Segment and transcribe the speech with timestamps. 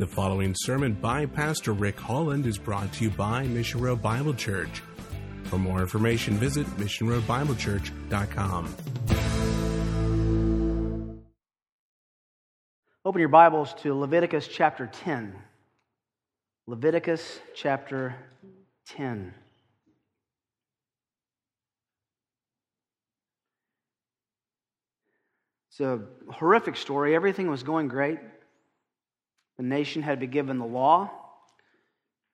[0.00, 4.32] The following sermon by Pastor Rick Holland is brought to you by Mission Road Bible
[4.32, 4.80] Church.
[5.44, 8.74] For more information, visit missionroadbiblechurch.com.
[13.04, 15.34] Open your Bibles to Leviticus chapter 10.
[16.66, 18.16] Leviticus chapter
[18.86, 19.34] 10.
[25.68, 27.14] It's a horrific story.
[27.14, 28.18] Everything was going great.
[29.60, 31.10] The nation had been given the law,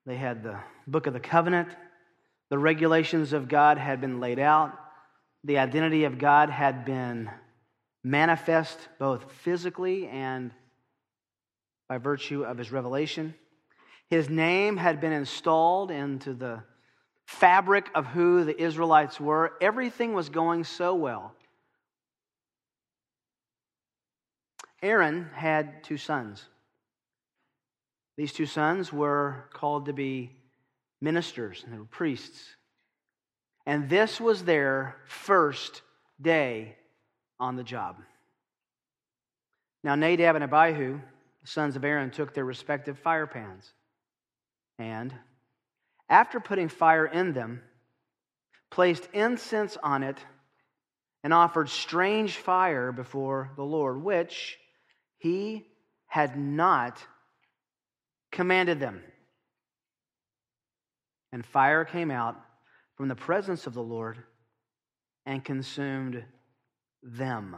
[0.07, 1.69] they had the book of the covenant,
[2.51, 4.79] the regulations of God had been laid out,
[5.43, 7.29] the identity of God had been
[8.05, 10.53] manifest both physically and
[11.89, 13.35] by virtue of his revelation.
[14.09, 16.63] His name had been installed into the
[17.25, 19.55] fabric of who the Israelites were.
[19.61, 21.35] Everything was going so well.
[24.81, 26.47] Aaron had two sons.
[28.17, 30.33] These two sons were called to be
[31.01, 32.57] ministers, and they were priests.
[33.67, 35.83] And this was their first
[36.21, 36.77] day
[37.39, 37.97] on the job.
[39.85, 41.01] Now, Nadab and Abihu,
[41.43, 43.71] the sons of Aaron, took their respective fire pans.
[44.79, 45.13] And
[46.09, 47.63] after putting fire in them,
[48.71, 50.19] placed incense on it
[51.23, 54.57] and offered strange fire before the Lord, which
[55.19, 55.67] he
[56.07, 57.03] had not
[58.37, 59.03] commanded them.
[61.33, 62.37] And fire came out
[62.95, 64.19] from the presence of the Lord
[65.25, 66.23] and consumed
[67.03, 67.57] them.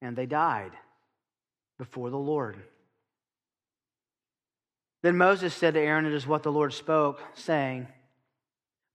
[0.00, 0.72] And they died
[1.78, 2.56] before the Lord.
[5.02, 7.88] Then Moses said to Aaron, It is what the Lord spoke, saying,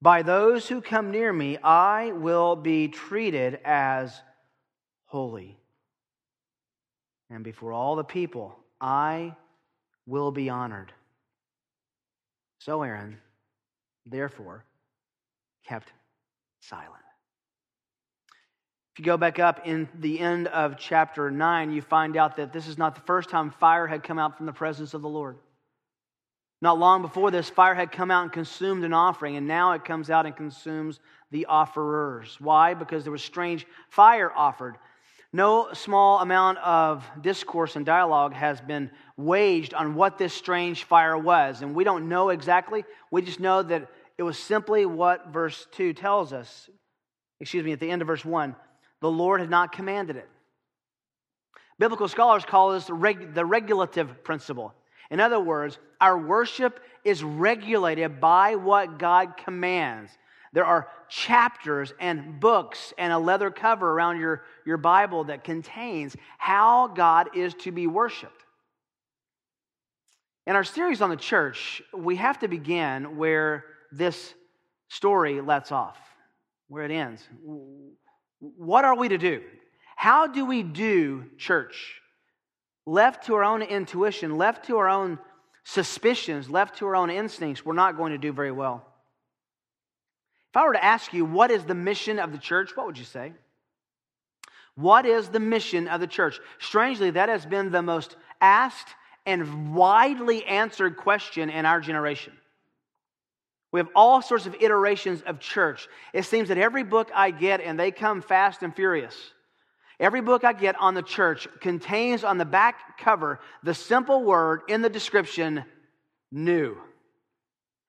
[0.02, 4.20] By those who come near me, I will be treated as
[5.06, 5.60] holy.
[7.30, 9.36] And before all the people, I
[10.08, 10.92] will be honored.
[12.60, 13.18] So Aaron,
[14.06, 14.64] therefore,
[15.68, 15.92] kept
[16.62, 17.04] silent.
[18.94, 22.52] If you go back up in the end of chapter 9, you find out that
[22.52, 25.10] this is not the first time fire had come out from the presence of the
[25.10, 25.38] Lord.
[26.62, 29.86] Not long before this, fire had come out and consumed an offering, and now it
[29.86, 31.00] comes out and consumes
[31.30, 32.38] the offerers.
[32.42, 32.74] Why?
[32.74, 34.78] Because there was strange fire offered.
[35.38, 41.16] No small amount of discourse and dialogue has been waged on what this strange fire
[41.16, 41.62] was.
[41.62, 42.84] And we don't know exactly.
[43.12, 43.88] We just know that
[44.18, 46.68] it was simply what verse 2 tells us.
[47.40, 48.56] Excuse me, at the end of verse 1
[49.00, 50.28] the Lord had not commanded it.
[51.78, 54.74] Biblical scholars call this the, reg- the regulative principle.
[55.12, 60.10] In other words, our worship is regulated by what God commands.
[60.54, 66.16] There are chapters and books and a leather cover around your, your Bible that contains
[66.38, 68.46] how God is to be worshiped.
[70.46, 74.34] In our series on the church, we have to begin where this
[74.88, 75.98] story lets off,
[76.70, 77.22] where it ends.
[78.40, 79.44] What are we to do?
[79.96, 82.02] How do we do church?
[82.86, 85.20] Left to our own intuition, left to our own
[85.66, 88.86] suspicions, left to our own instincts, we're not going to do very well.
[90.58, 92.98] If I were to ask you, what is the mission of the church, what would
[92.98, 93.32] you say?
[94.74, 96.40] What is the mission of the church?
[96.58, 98.88] Strangely, that has been the most asked
[99.28, 102.34] and widely answered question in our generation.
[103.72, 105.88] We have all sorts of iterations of church.
[106.12, 109.16] It seems that every book I get, and they come fast and furious,
[110.00, 114.62] every book I get on the church contains on the back cover the simple word
[114.68, 115.66] in the description
[116.32, 116.78] new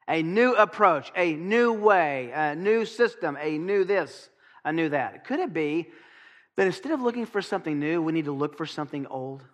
[0.09, 4.31] a new approach, a new way, a new system, a new this,
[4.65, 5.25] a new that.
[5.27, 5.89] Could it be
[6.57, 9.45] that instead of looking for something new, we need to look for something old?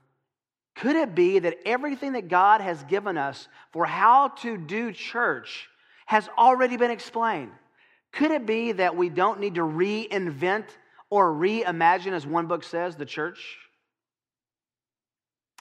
[0.76, 5.69] Could it be that everything that God has given us for how to do church
[6.06, 7.53] has already been explained?
[8.12, 10.66] Could it be that we don't need to reinvent
[11.10, 13.59] or reimagine, as one book says, the church?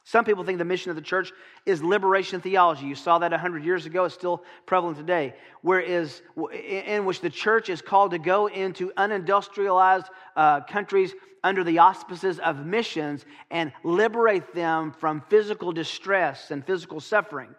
[0.06, 1.32] Some people think the mission of the church
[1.66, 2.86] is liberation theology.
[2.86, 6.22] You saw that 100 years ago, it's still prevalent today, whereas
[6.52, 12.40] in which the church is called to go into unindustrialized uh, countries under the auspices
[12.40, 17.54] of missions and liberate them from physical distress and physical suffering.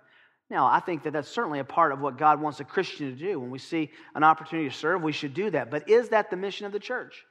[0.50, 3.16] Now, I think that that's certainly a part of what God wants a Christian to
[3.16, 3.40] do.
[3.40, 5.70] When we see an opportunity to serve, we should do that.
[5.70, 7.24] But is that the mission of the church?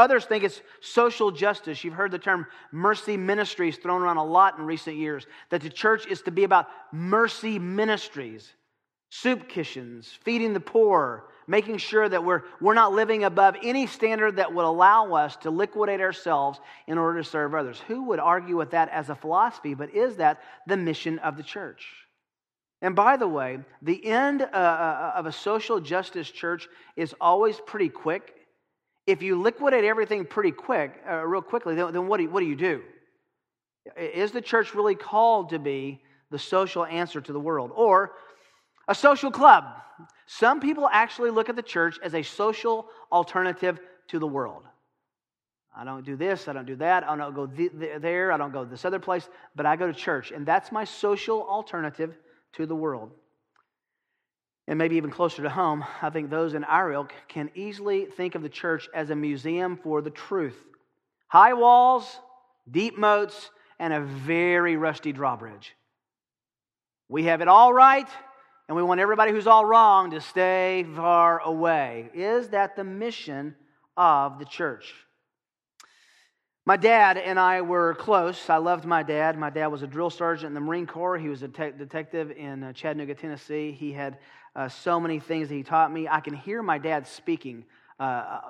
[0.00, 1.84] Others think it's social justice.
[1.84, 5.68] You've heard the term mercy ministries thrown around a lot in recent years, that the
[5.68, 8.54] church is to be about mercy ministries.
[9.10, 14.36] soup kitchens, feeding the poor, making sure that we're, we're not living above any standard
[14.36, 17.82] that would allow us to liquidate ourselves in order to serve others.
[17.88, 19.74] Who would argue with that as a philosophy?
[19.74, 21.84] But is that the mission of the church?
[22.80, 27.60] And by the way, the end uh, uh of a social justice church is always
[27.66, 28.39] pretty quick.
[29.06, 32.40] If you liquidate everything pretty quick, uh, real quickly, then, then what, do you, what
[32.40, 32.82] do you do?
[33.96, 37.72] Is the church really called to be the social answer to the world?
[37.74, 38.12] Or
[38.88, 39.64] a social club?
[40.26, 44.62] Some people actually look at the church as a social alternative to the world.
[45.76, 48.52] I don't do this, I don't do that, I don't go th- there, I don't
[48.52, 50.32] go this other place, but I go to church.
[50.32, 52.16] And that's my social alternative
[52.54, 53.12] to the world.
[54.68, 58.34] And maybe even closer to home, I think those in our ilk can easily think
[58.34, 60.56] of the church as a museum for the truth.
[61.28, 62.18] High walls,
[62.70, 65.74] deep moats, and a very rusty drawbridge.
[67.08, 68.08] We have it all right,
[68.68, 72.10] and we want everybody who's all wrong to stay far away.
[72.14, 73.56] Is that the mission
[73.96, 74.94] of the church?
[76.66, 78.48] My dad and I were close.
[78.48, 79.36] I loved my dad.
[79.36, 81.18] My dad was a drill sergeant in the Marine Corps.
[81.18, 83.72] He was a te- detective in uh, Chattanooga, Tennessee.
[83.72, 84.18] He had
[84.56, 86.08] uh, so many things that he taught me.
[86.08, 87.64] I can hear my dad speaking
[87.98, 88.40] uh,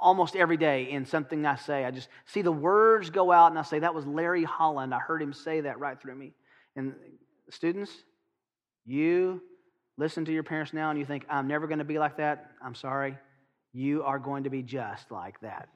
[0.00, 1.84] almost every day in something I say.
[1.84, 4.94] I just see the words go out and I say, That was Larry Holland.
[4.94, 6.32] I heard him say that right through me.
[6.76, 6.94] And
[7.50, 7.92] students,
[8.84, 9.42] you
[9.98, 12.50] listen to your parents now and you think, I'm never going to be like that.
[12.64, 13.16] I'm sorry.
[13.72, 15.68] You are going to be just like that.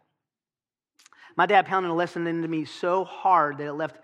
[1.36, 3.96] My dad pounded a lesson into me so hard that it left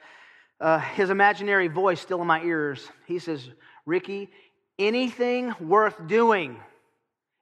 [0.61, 2.87] uh, his imaginary voice still in my ears.
[3.06, 3.49] He says,
[3.87, 4.31] Ricky,
[4.78, 6.58] anything worth doing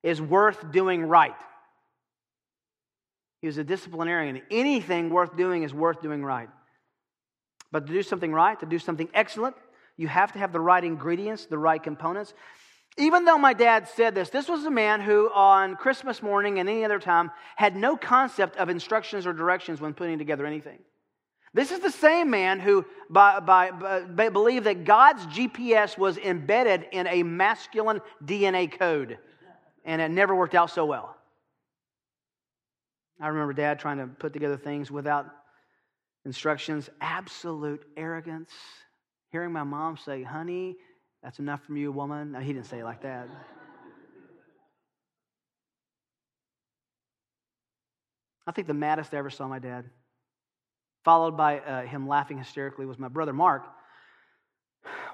[0.02, 1.34] is worth doing right.
[3.40, 4.42] He was a disciplinarian.
[4.50, 6.48] Anything worth doing is worth doing right.
[7.72, 9.56] But to do something right, to do something excellent,
[9.96, 12.34] you have to have the right ingredients, the right components.
[12.96, 16.68] Even though my dad said this, this was a man who, on Christmas morning and
[16.68, 20.78] any other time, had no concept of instructions or directions when putting together anything.
[21.52, 26.86] This is the same man who by, by, by, believed that God's GPS was embedded
[26.92, 29.18] in a masculine DNA code,
[29.84, 31.16] and it never worked out so well.
[33.20, 35.26] I remember dad trying to put together things without
[36.24, 38.50] instructions, absolute arrogance.
[39.30, 40.76] Hearing my mom say, honey,
[41.22, 42.32] that's enough from you, woman.
[42.32, 43.28] No, he didn't say it like that.
[48.46, 49.84] I think the maddest I ever saw my dad,
[51.04, 53.66] followed by uh, him laughing hysterically, was my brother Mark.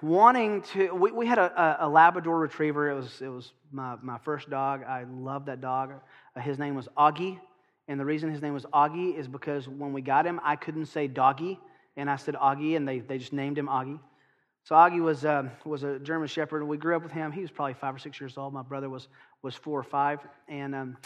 [0.02, 2.90] Wanting to, we, we had a, a, Labrador retriever.
[2.90, 4.84] It was, it was my, my first dog.
[4.84, 5.92] I loved that dog.
[6.36, 7.40] Uh, his name was Augie.
[7.88, 10.86] And the reason his name was Augie is because when we got him, I couldn't
[10.86, 11.58] say doggy.
[11.96, 13.98] And I said Augie, and they, they just named him Augie.
[14.64, 16.64] So Augie was, uh, was a German Shepherd.
[16.64, 17.32] We grew up with him.
[17.32, 18.52] He was probably five or six years old.
[18.52, 19.08] My brother was,
[19.42, 20.20] was four or five.
[20.48, 20.96] And um,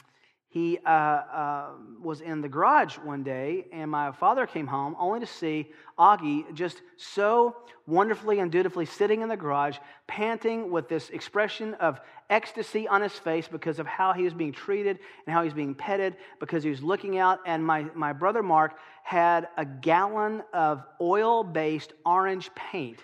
[0.50, 1.68] he uh, uh,
[2.02, 6.52] was in the garage one day, and my father came home only to see Augie
[6.54, 7.56] just so
[7.86, 13.12] wonderfully and dutifully sitting in the garage, panting with this expression of ecstasy on his
[13.12, 16.64] face because of how he was being treated and how he was being petted, because
[16.64, 17.38] he was looking out.
[17.46, 22.98] And my, my brother Mark had a gallon of oil based orange paint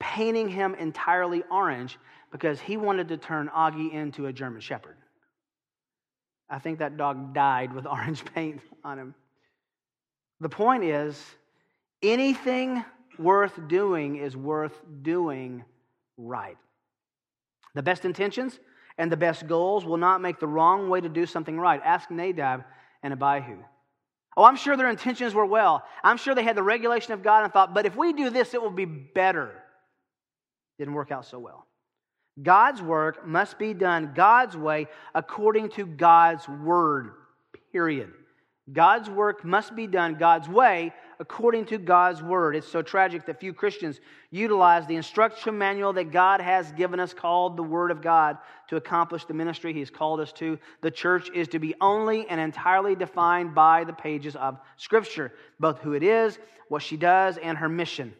[0.00, 1.98] painting him entirely orange
[2.32, 4.96] because he wanted to turn Augie into a German Shepherd.
[6.50, 9.14] I think that dog died with orange paint on him.
[10.40, 11.22] The point is,
[12.02, 12.84] anything
[13.18, 15.64] worth doing is worth doing
[16.16, 16.56] right.
[17.74, 18.58] The best intentions
[18.98, 21.80] and the best goals will not make the wrong way to do something right.
[21.84, 22.64] Ask Nadab
[23.02, 23.58] and Abihu.
[24.36, 25.84] Oh, I'm sure their intentions were well.
[26.02, 28.54] I'm sure they had the regulation of God and thought, but if we do this,
[28.54, 29.60] it will be better
[30.80, 31.66] didn't work out so well.
[32.42, 37.12] God's work must be done God's way according to God's word,
[37.72, 38.12] period.
[38.72, 42.54] God's work must be done God's way according to God's word.
[42.54, 47.12] It's so tragic that few Christians utilize the instruction manual that God has given us
[47.12, 50.58] called the Word of God to accomplish the ministry He's called us to.
[50.82, 55.80] The church is to be only and entirely defined by the pages of Scripture, both
[55.80, 58.14] who it is, what she does, and her mission.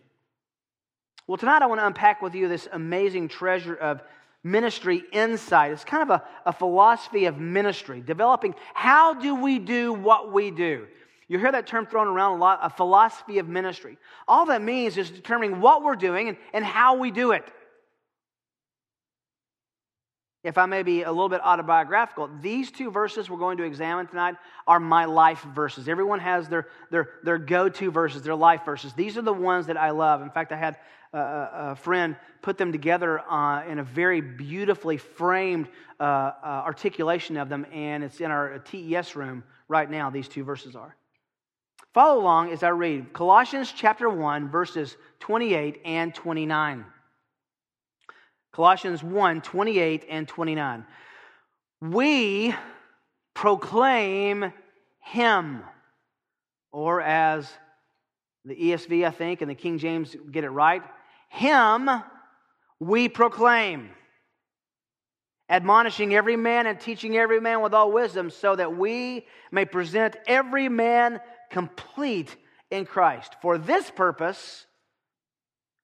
[1.30, 4.02] Well, tonight I want to unpack with you this amazing treasure of
[4.42, 5.70] ministry insight.
[5.70, 10.50] It's kind of a, a philosophy of ministry, developing how do we do what we
[10.50, 10.88] do.
[11.28, 13.96] You hear that term thrown around a lot, a philosophy of ministry.
[14.26, 17.44] All that means is determining what we're doing and, and how we do it.
[20.42, 24.06] If I may be a little bit autobiographical, these two verses we're going to examine
[24.06, 25.86] tonight are my life verses.
[25.86, 28.94] Everyone has their, their, their go to verses, their life verses.
[28.94, 30.22] These are the ones that I love.
[30.22, 30.78] In fact, I had
[31.12, 31.18] a,
[31.52, 35.68] a friend put them together uh, in a very beautifully framed
[35.98, 40.08] uh, uh, articulation of them, and it's in our TES room right now.
[40.08, 40.96] These two verses are.
[41.92, 46.84] Follow along as I read Colossians chapter 1, verses 28 and 29.
[48.52, 50.84] Colossians 1 28 and 29.
[51.80, 52.54] We
[53.34, 54.52] proclaim
[55.00, 55.62] him,
[56.72, 57.50] or as
[58.44, 60.82] the ESV, I think, and the King James get it right,
[61.28, 61.88] him
[62.80, 63.90] we proclaim,
[65.48, 70.16] admonishing every man and teaching every man with all wisdom, so that we may present
[70.26, 72.34] every man complete
[72.70, 73.36] in Christ.
[73.42, 74.66] For this purpose,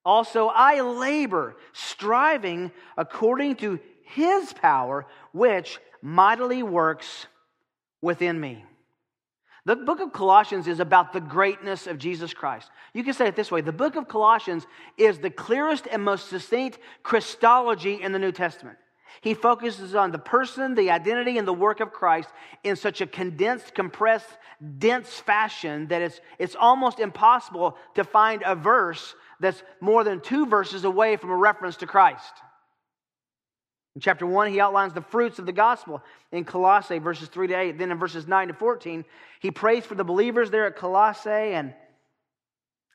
[0.07, 7.27] also, I labor, striving according to his power, which mightily works
[8.01, 8.65] within me.
[9.65, 12.71] The book of Colossians is about the greatness of Jesus Christ.
[12.95, 14.65] You can say it this way the book of Colossians
[14.97, 18.79] is the clearest and most succinct Christology in the New Testament.
[19.23, 22.29] He focuses on the person, the identity, and the work of Christ
[22.63, 24.39] in such a condensed, compressed,
[24.79, 30.47] dense fashion that it's, it's almost impossible to find a verse that's more than two
[30.47, 32.33] verses away from a reference to Christ.
[33.95, 37.55] In chapter 1, he outlines the fruits of the gospel in Colossae, verses 3 to
[37.55, 37.79] 8.
[37.79, 39.05] Then in verses 9 to 14,
[39.41, 41.73] he prays for the believers there at Colossae and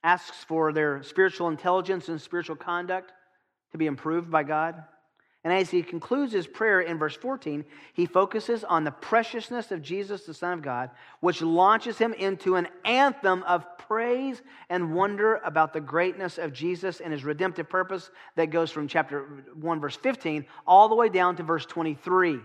[0.04, 3.12] asks for their spiritual intelligence and spiritual conduct
[3.72, 4.76] to be improved by God.
[5.44, 9.82] And as he concludes his prayer in verse 14, he focuses on the preciousness of
[9.82, 15.38] Jesus, the Son of God, which launches him into an anthem of praise and wonder
[15.38, 19.96] about the greatness of Jesus and his redemptive purpose that goes from chapter 1, verse
[19.96, 22.40] 15, all the way down to verse 23.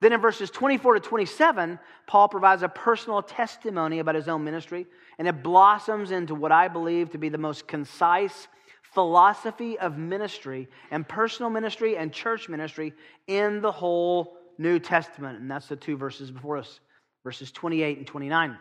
[0.00, 4.86] Then in verses 24 to 27, Paul provides a personal testimony about his own ministry,
[5.18, 8.46] and it blossoms into what I believe to be the most concise
[8.94, 12.92] philosophy of ministry and personal ministry and church ministry
[13.26, 15.40] in the whole New Testament.
[15.40, 16.80] And that's the two verses before us,
[17.24, 18.56] verses 28 and 29.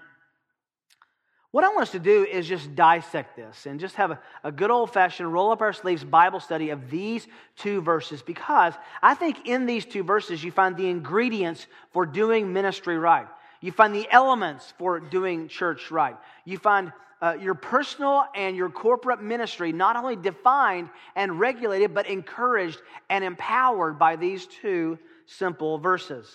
[1.52, 4.54] What I want us to do is just dissect this and just have a, a
[4.54, 9.16] good old fashioned roll up our sleeves Bible study of these two verses because I
[9.16, 13.28] think in these two verses you find the ingredients for doing ministry right.
[13.60, 16.16] You find the elements for doing church right.
[16.46, 22.08] You find uh, your personal and your corporate ministry not only defined and regulated, but
[22.08, 24.98] encouraged and empowered by these two
[25.28, 26.30] simple verses.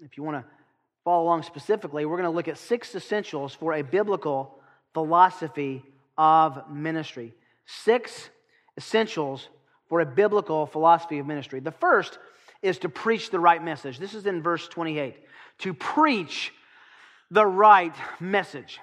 [0.00, 0.44] If you want to
[1.04, 4.58] follow along specifically, we're going to look at six essentials for a biblical
[4.92, 5.82] philosophy
[6.16, 7.34] of ministry.
[7.66, 8.28] Six
[8.76, 9.48] essentials
[9.88, 11.60] for a biblical philosophy of ministry.
[11.60, 12.18] The first
[12.60, 13.98] is to preach the right message.
[13.98, 15.16] This is in verse 28.
[15.58, 16.52] To preach
[17.30, 18.80] the right message.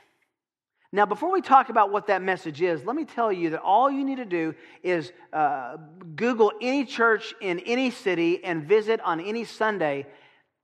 [0.92, 3.92] Now, before we talk about what that message is, let me tell you that all
[3.92, 5.78] you need to do is uh,
[6.16, 10.06] Google any church in any city and visit on any Sunday,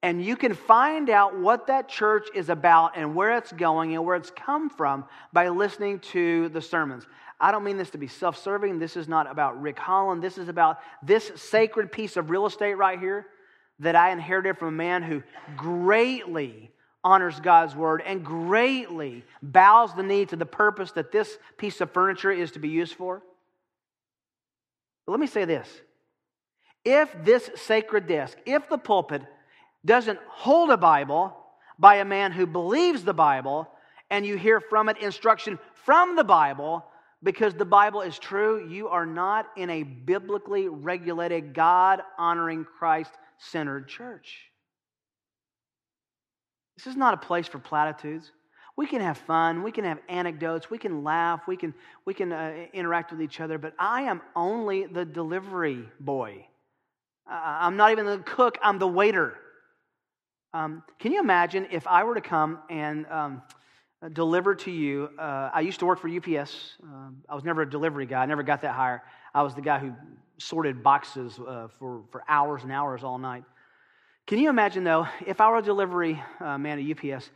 [0.01, 4.05] and you can find out what that church is about and where it's going and
[4.05, 7.05] where it's come from by listening to the sermons.
[7.37, 8.79] I don't mean this to be self serving.
[8.79, 10.23] This is not about Rick Holland.
[10.23, 13.25] This is about this sacred piece of real estate right here
[13.79, 15.23] that I inherited from a man who
[15.57, 16.71] greatly
[17.03, 21.91] honors God's word and greatly bows the knee to the purpose that this piece of
[21.91, 23.21] furniture is to be used for?
[25.05, 25.67] But let me say this.
[26.83, 29.21] If this sacred desk, if the pulpit
[29.85, 31.35] doesn't hold a Bible
[31.77, 33.67] by a man who believes the Bible,
[34.09, 36.85] and you hear from it instruction from the Bible,
[37.23, 43.11] because the Bible is true, you are not in a biblically regulated, God honoring, Christ
[43.37, 44.50] centered church.
[46.83, 48.31] This is not a place for platitudes.
[48.75, 52.31] We can have fun, we can have anecdotes, we can laugh, we can, we can
[52.31, 56.47] uh, interact with each other, but I am only the delivery boy.
[57.29, 59.37] Uh, I'm not even the cook, I'm the waiter.
[60.55, 63.43] Um, can you imagine if I were to come and um,
[64.13, 65.09] deliver to you?
[65.19, 66.77] Uh, I used to work for UPS.
[66.81, 69.03] Um, I was never a delivery guy, I never got that higher.
[69.35, 69.93] I was the guy who
[70.39, 73.43] sorted boxes uh, for, for hours and hours all night.
[74.31, 77.29] Can you imagine, though, if I were a delivery uh, man at UPS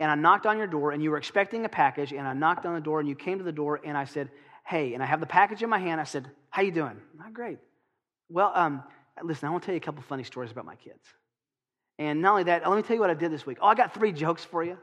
[0.00, 2.64] and I knocked on your door and you were expecting a package and I knocked
[2.64, 4.30] on the door and you came to the door and I said,
[4.66, 6.00] hey, and I have the package in my hand.
[6.00, 6.96] I said, how you doing?
[7.18, 7.58] Not great.
[8.30, 8.82] Well, um,
[9.22, 11.04] listen, I want to tell you a couple funny stories about my kids.
[11.98, 13.58] And not only that, let me tell you what I did this week.
[13.60, 14.78] Oh, I got three jokes for you.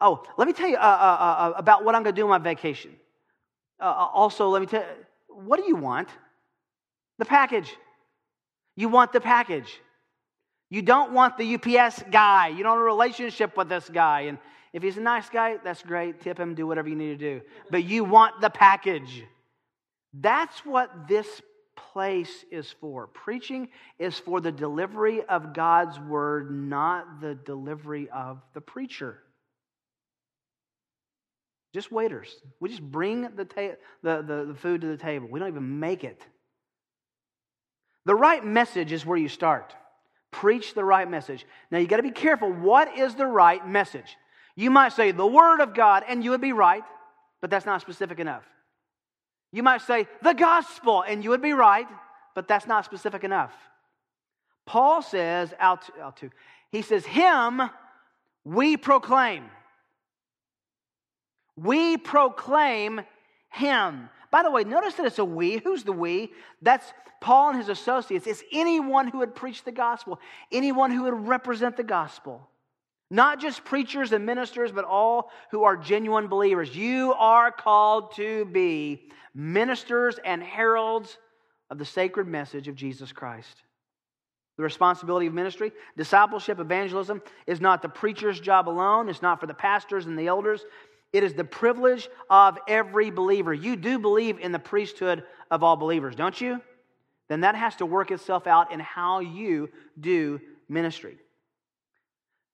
[0.00, 2.30] Oh, let me tell you uh, uh, uh, about what I'm going to do on
[2.30, 2.96] my vacation.
[3.78, 6.08] Uh, uh, also, let me tell you, what do you want?
[7.18, 7.70] The package.
[8.76, 9.78] You want the package.
[10.70, 12.48] You don't want the UPS guy.
[12.48, 14.22] You don't have a relationship with this guy.
[14.22, 14.38] And
[14.72, 16.20] if he's a nice guy, that's great.
[16.20, 17.40] Tip him, do whatever you need to do.
[17.70, 19.24] But you want the package.
[20.12, 21.26] That's what this
[21.92, 23.06] place is for.
[23.06, 23.68] Preaching
[23.98, 29.18] is for the delivery of God's word, not the delivery of the preacher.
[31.72, 32.34] Just waiters.
[32.58, 35.28] We just bring the, ta- the, the, the food to the table.
[35.30, 36.22] We don't even make it.
[38.04, 39.74] The right message is where you start.
[40.36, 41.46] Preach the right message.
[41.70, 42.52] Now you got to be careful.
[42.52, 44.18] What is the right message?
[44.54, 46.84] You might say the Word of God, and you would be right,
[47.40, 48.44] but that's not specific enough.
[49.50, 51.86] You might say the gospel, and you would be right,
[52.34, 53.54] but that's not specific enough.
[54.66, 56.30] Paul says, out out to
[56.70, 57.62] he says, Him
[58.44, 59.44] we proclaim.
[61.56, 63.00] We proclaim
[63.48, 64.10] Him.
[64.36, 65.62] By the way, notice that it's a we.
[65.64, 66.30] Who's the we?
[66.60, 68.26] That's Paul and his associates.
[68.26, 70.20] It's anyone who would preach the gospel,
[70.52, 72.46] anyone who would represent the gospel.
[73.10, 76.76] Not just preachers and ministers, but all who are genuine believers.
[76.76, 81.16] You are called to be ministers and heralds
[81.70, 83.62] of the sacred message of Jesus Christ.
[84.58, 89.08] The responsibility of ministry, discipleship, evangelism is not the preacher's job alone.
[89.08, 90.62] It's not for the pastors and the elders.
[91.12, 93.54] It is the privilege of every believer.
[93.54, 96.60] You do believe in the priesthood of all believers, don't you?
[97.28, 101.18] Then that has to work itself out in how you do ministry.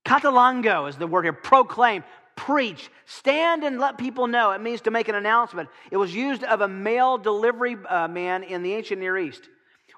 [0.05, 1.33] Katangello is the word here.
[1.33, 2.05] Proclaim,
[2.37, 4.51] preach, stand and let people know.
[4.53, 5.69] It means to make an announcement.
[5.91, 9.49] It was used of a mail delivery uh, man in the ancient Near East.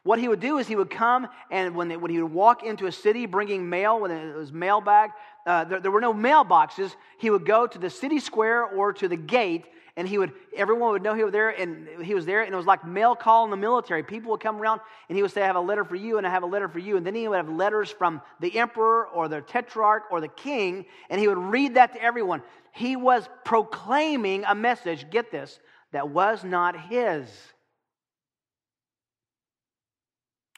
[0.05, 2.63] What he would do is he would come and when, they, when he would walk
[2.63, 5.11] into a city bringing mail, when it was mail bag,
[5.47, 6.95] uh, there, there were no mailboxes.
[7.19, 9.65] He would go to the city square or to the gate
[9.97, 12.57] and he would everyone would know he was there and he was there and it
[12.57, 14.03] was like mail call in the military.
[14.03, 16.27] People would come around and he would say i have a letter for you and
[16.27, 16.97] i have a letter for you.
[16.97, 20.85] And then he would have letters from the emperor or the tetrarch or the king
[21.09, 22.43] and he would read that to everyone.
[22.73, 25.61] He was proclaiming a message get this
[25.93, 27.29] that was not his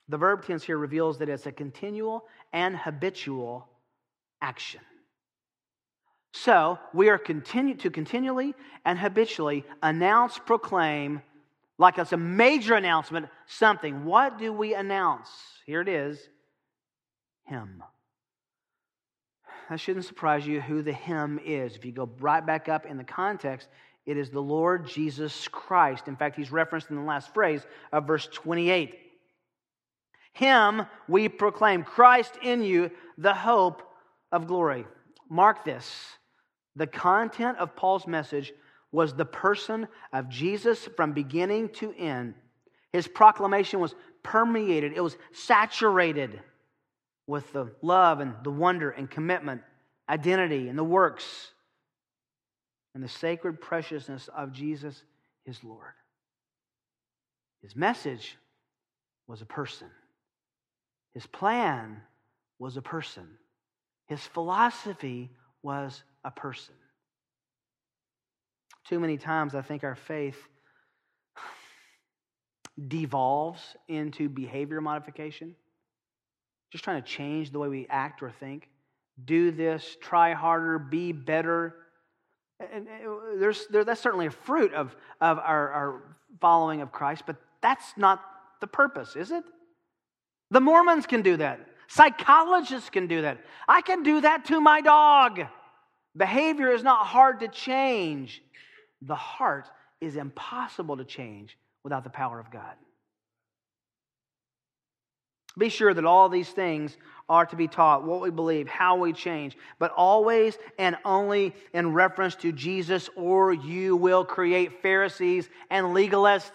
[0.09, 3.69] the verb tense here reveals that it's a continual and habitual
[4.41, 4.81] action
[6.37, 11.23] so we are continue, to continually and habitually announce, proclaim,
[11.79, 14.05] like it's a major announcement, something.
[14.05, 15.31] What do we announce?
[15.65, 16.21] Here it is
[17.47, 17.83] Him.
[19.71, 21.75] That shouldn't surprise you who the Him is.
[21.75, 23.69] If you go right back up in the context,
[24.05, 26.07] it is the Lord Jesus Christ.
[26.07, 28.95] In fact, he's referenced in the last phrase of verse 28.
[30.37, 33.83] Him we proclaim, Christ in you, the hope
[34.31, 34.85] of glory.
[35.31, 35.91] Mark this.
[36.75, 38.53] The content of Paul's message
[38.93, 42.35] was the person of Jesus from beginning to end.
[42.93, 46.39] His proclamation was permeated, it was saturated
[47.27, 49.63] with the love and the wonder and commitment,
[50.07, 51.53] identity and the works,
[52.95, 55.03] and the sacred preciousness of Jesus,
[55.47, 55.95] his Lord.
[57.63, 58.37] His message
[59.27, 59.89] was a person,
[61.17, 62.03] his plan
[62.59, 63.27] was a person,
[64.05, 65.31] his philosophy
[65.63, 66.75] was a person.
[68.87, 70.37] Too many times, I think our faith
[72.89, 75.57] devolves into behavior modification,
[76.71, 78.69] just trying to change the way we act or think.
[79.25, 81.77] Do this, try harder, be better.
[82.61, 87.23] And uh, there's, there, that's certainly a fruit of, of our, our following of Christ,
[87.27, 88.23] but that's not
[88.61, 89.45] the purpose, is it?
[90.51, 91.61] The Mormons can do that.
[91.89, 93.39] Psychologists can do that.
[93.69, 95.41] I can do that to my dog.
[96.17, 98.43] Behavior is not hard to change.
[99.03, 99.69] The heart
[100.01, 102.75] is impossible to change without the power of God.
[105.59, 106.97] Be sure that all these things
[107.29, 111.93] are to be taught, what we believe, how we change, but always and only in
[111.93, 116.51] reference to Jesus, or you will create Pharisees and legalists.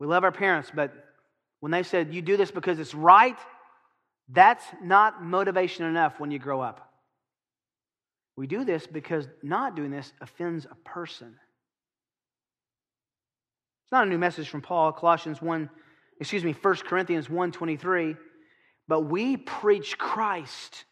[0.00, 0.92] We love our parents, but
[1.60, 3.38] when they said, You do this because it's right,
[4.28, 6.90] that's not motivation enough when you grow up.
[8.36, 11.36] We do this because not doing this offends a person.
[13.84, 15.68] It's not a new message from Paul, Colossians 1,
[16.20, 18.16] excuse me, 1 Corinthians 1:23,
[18.88, 20.84] but we preach Christ.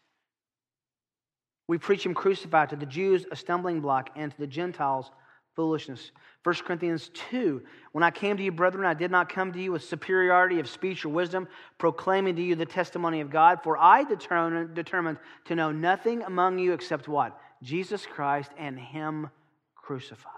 [1.67, 5.09] We preach him crucified to the Jews a stumbling block and to the Gentiles
[5.55, 6.11] foolishness.
[6.43, 9.71] 1 Corinthians 2 When I came to you, brethren, I did not come to you
[9.73, 11.47] with superiority of speech or wisdom,
[11.77, 16.59] proclaiming to you the testimony of God, for I determined, determined to know nothing among
[16.59, 17.39] you except what?
[17.61, 19.29] Jesus Christ and Him
[19.75, 20.33] crucified.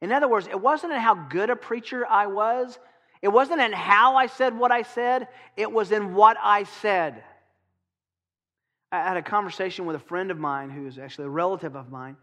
[0.00, 2.78] In other words, it wasn't in how good a preacher I was,
[3.22, 7.22] it wasn't in how I said what I said, it was in what I said.
[8.90, 11.90] I had a conversation with a friend of mine who is actually a relative of
[11.90, 12.16] mine.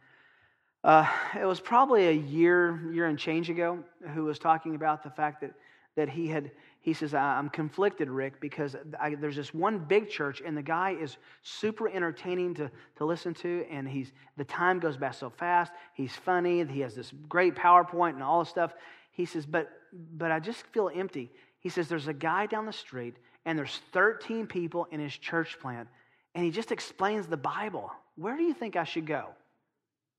[0.87, 1.05] Uh,
[1.37, 3.77] it was probably a year, year and change ago,
[4.13, 5.51] who was talking about the fact that,
[5.97, 10.41] that he had, he says, I'm conflicted, Rick, because I, there's this one big church,
[10.45, 14.95] and the guy is super entertaining to, to listen to, and he's, the time goes
[14.95, 15.73] by so fast.
[15.93, 16.63] He's funny.
[16.63, 18.73] He has this great PowerPoint and all this stuff.
[19.11, 21.29] He says, but, but I just feel empty.
[21.59, 25.59] He says, there's a guy down the street, and there's 13 people in his church
[25.59, 25.89] plant,
[26.33, 27.91] and he just explains the Bible.
[28.15, 29.31] Where do you think I should go?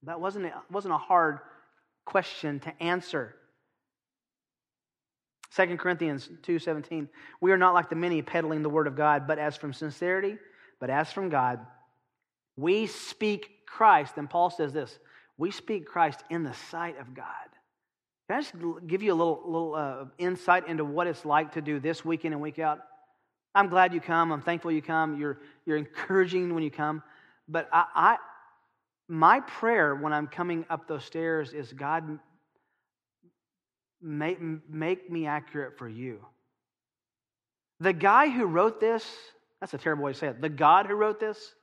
[0.04, 1.40] That wasn't wasn't a hard
[2.04, 3.34] question to answer.
[5.56, 7.08] 2 Corinthians 2:17
[7.40, 10.38] We are not like the many peddling the word of God, but as from sincerity,
[10.78, 11.60] but as from God,
[12.56, 14.14] we speak Christ.
[14.16, 14.98] And Paul says this,
[15.36, 17.26] we speak Christ in the sight of God.
[18.28, 18.54] Can I just
[18.86, 22.24] give you a little, little uh, insight into what it's like to do this week
[22.24, 22.80] in and week out?
[23.54, 24.32] I'm glad you come.
[24.32, 25.18] I'm thankful you come.
[25.18, 27.02] You're, you're encouraging when you come.
[27.48, 28.16] But I, I,
[29.08, 32.18] my prayer when I'm coming up those stairs is God,
[34.02, 36.24] make, make me accurate for you.
[37.80, 39.06] The guy who wrote this,
[39.60, 41.54] that's a terrible way to say it, the God who wrote this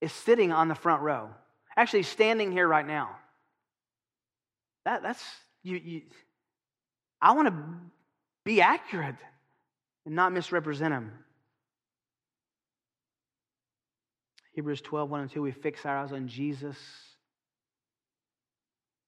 [0.00, 1.30] is sitting on the front row,
[1.76, 3.16] actually standing here right now.
[4.84, 5.24] That, that's,
[5.62, 6.02] you, you
[7.22, 7.54] I want to
[8.44, 9.16] be accurate
[10.04, 11.23] and not misrepresent him.
[14.54, 16.76] Hebrews 12, 1 and 2, we fix our eyes on Jesus.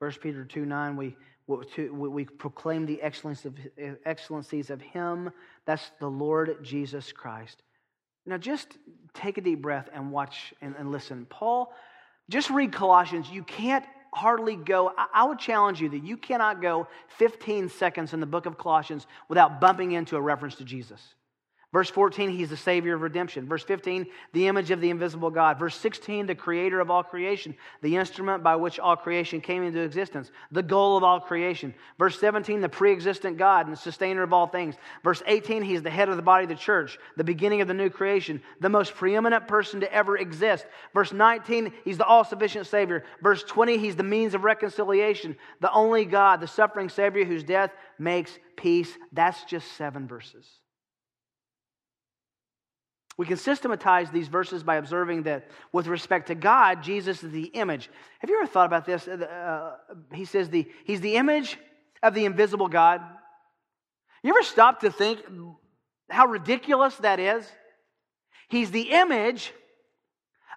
[0.00, 5.30] 1 Peter 2, 9, we, we proclaim the excellencies of Him.
[5.64, 7.62] That's the Lord Jesus Christ.
[8.26, 8.76] Now, just
[9.14, 11.26] take a deep breath and watch and, and listen.
[11.30, 11.72] Paul,
[12.28, 13.30] just read Colossians.
[13.30, 18.12] You can't hardly go, I, I would challenge you that you cannot go 15 seconds
[18.12, 21.00] in the book of Colossians without bumping into a reference to Jesus.
[21.72, 23.48] Verse 14, he's the Savior of redemption.
[23.48, 25.58] Verse 15, the image of the invisible God.
[25.58, 29.80] Verse 16, the creator of all creation, the instrument by which all creation came into
[29.80, 31.74] existence, the goal of all creation.
[31.98, 34.76] Verse 17, the pre existent God and sustainer of all things.
[35.02, 37.74] Verse 18, he's the head of the body of the church, the beginning of the
[37.74, 40.66] new creation, the most preeminent person to ever exist.
[40.94, 43.02] Verse 19, he's the all sufficient Savior.
[43.22, 47.72] Verse 20, he's the means of reconciliation, the only God, the suffering Savior whose death
[47.98, 48.96] makes peace.
[49.12, 50.46] That's just seven verses.
[53.18, 57.44] We can systematize these verses by observing that with respect to God, Jesus is the
[57.44, 57.88] image.
[58.18, 59.08] Have you ever thought about this?
[59.08, 59.76] Uh,
[60.12, 61.56] he says the, he's the image
[62.02, 63.00] of the invisible God.
[64.22, 65.20] You ever stop to think
[66.10, 67.50] how ridiculous that is?
[68.48, 69.52] He's the image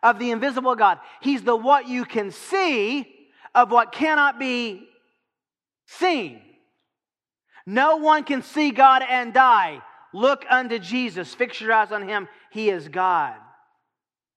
[0.03, 0.99] of the invisible God.
[1.21, 3.07] He's the what you can see
[3.55, 4.87] of what cannot be
[5.87, 6.41] seen.
[7.65, 9.81] No one can see God and die.
[10.13, 11.33] Look unto Jesus.
[11.33, 12.27] Fix your eyes on him.
[12.51, 13.35] He is God.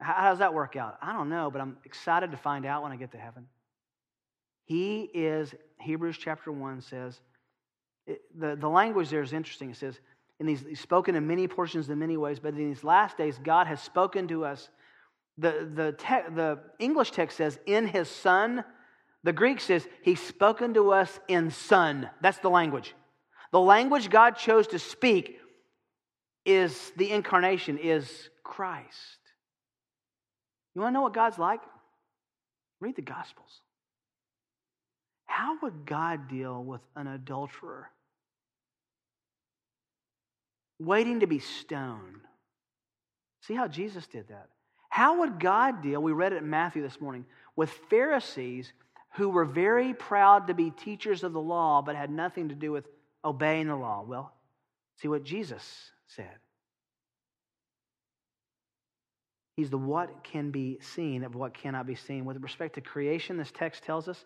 [0.00, 0.98] How does that work out?
[1.00, 3.46] I don't know, but I'm excited to find out when I get to heaven.
[4.64, 7.20] He is, Hebrews chapter 1 says,
[8.06, 9.70] it, the, the language there is interesting.
[9.70, 9.98] It says,
[10.40, 13.38] and he's, he's spoken in many portions in many ways, but in these last days,
[13.42, 14.68] God has spoken to us.
[15.38, 18.64] The, the, te- the English text says, in his Son.
[19.24, 22.10] The Greek says, he's spoken to us in Son.
[22.20, 22.94] That's the language.
[23.52, 25.38] The language God chose to speak
[26.44, 28.88] is the incarnation, is Christ.
[30.74, 31.60] You want to know what God's like?
[32.80, 33.60] Read the Gospels.
[35.26, 37.88] How would God deal with an adulterer
[40.78, 42.20] waiting to be stoned?
[43.42, 44.48] See how Jesus did that.
[44.88, 47.24] How would God deal, we read it in Matthew this morning,
[47.56, 48.72] with Pharisees
[49.14, 52.72] who were very proud to be teachers of the law but had nothing to do
[52.72, 52.86] with
[53.24, 54.04] obeying the law?
[54.06, 54.32] Well,
[55.00, 56.38] see what Jesus said.
[59.56, 62.24] He's the what can be seen of what cannot be seen.
[62.24, 64.24] With respect to creation, this text tells us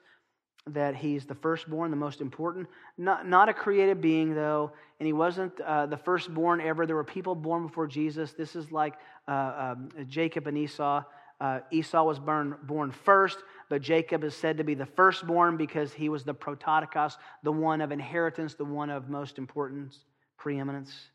[0.68, 2.68] that he's the firstborn, the most important.
[2.98, 6.86] Not, not a created being, though, and he wasn't uh, the firstborn ever.
[6.86, 8.32] There were people born before Jesus.
[8.32, 8.94] This is like
[9.28, 11.02] uh, um, Jacob and Esau.
[11.40, 15.92] Uh, Esau was born, born first, but Jacob is said to be the firstborn because
[15.92, 19.98] he was the prototokos, the one of inheritance, the one of most importance,
[20.38, 21.10] preeminence.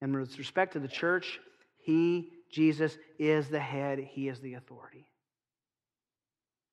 [0.00, 1.40] And with respect to the church,
[1.78, 5.06] he, Jesus, is the head, he is the authority.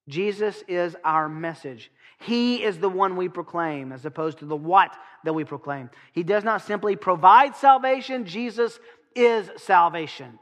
[0.07, 1.91] Jesus is our message.
[2.19, 5.89] He is the one we proclaim as opposed to the what that we proclaim.
[6.13, 8.79] He does not simply provide salvation, Jesus
[9.15, 10.39] is salvation.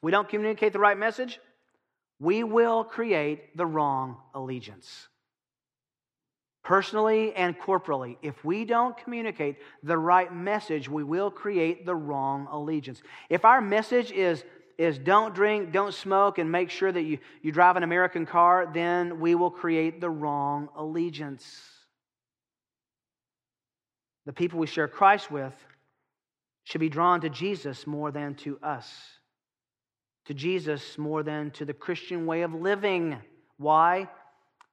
[0.00, 1.38] We don't communicate the right message,
[2.18, 5.08] we will create the wrong allegiance.
[6.62, 8.18] Personally and corporally.
[8.22, 13.02] If we don't communicate the right message, we will create the wrong allegiance.
[13.28, 14.44] If our message is
[14.78, 18.70] is don't drink, don't smoke, and make sure that you, you drive an American car,
[18.72, 21.44] then we will create the wrong allegiance.
[24.26, 25.54] The people we share Christ with
[26.64, 28.90] should be drawn to Jesus more than to us,
[30.26, 33.18] to Jesus more than to the Christian way of living.
[33.58, 34.08] Why?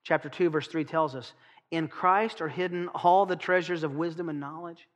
[0.04, 1.34] Chapter 2, verse 3 tells us
[1.70, 4.88] In Christ are hidden all the treasures of wisdom and knowledge.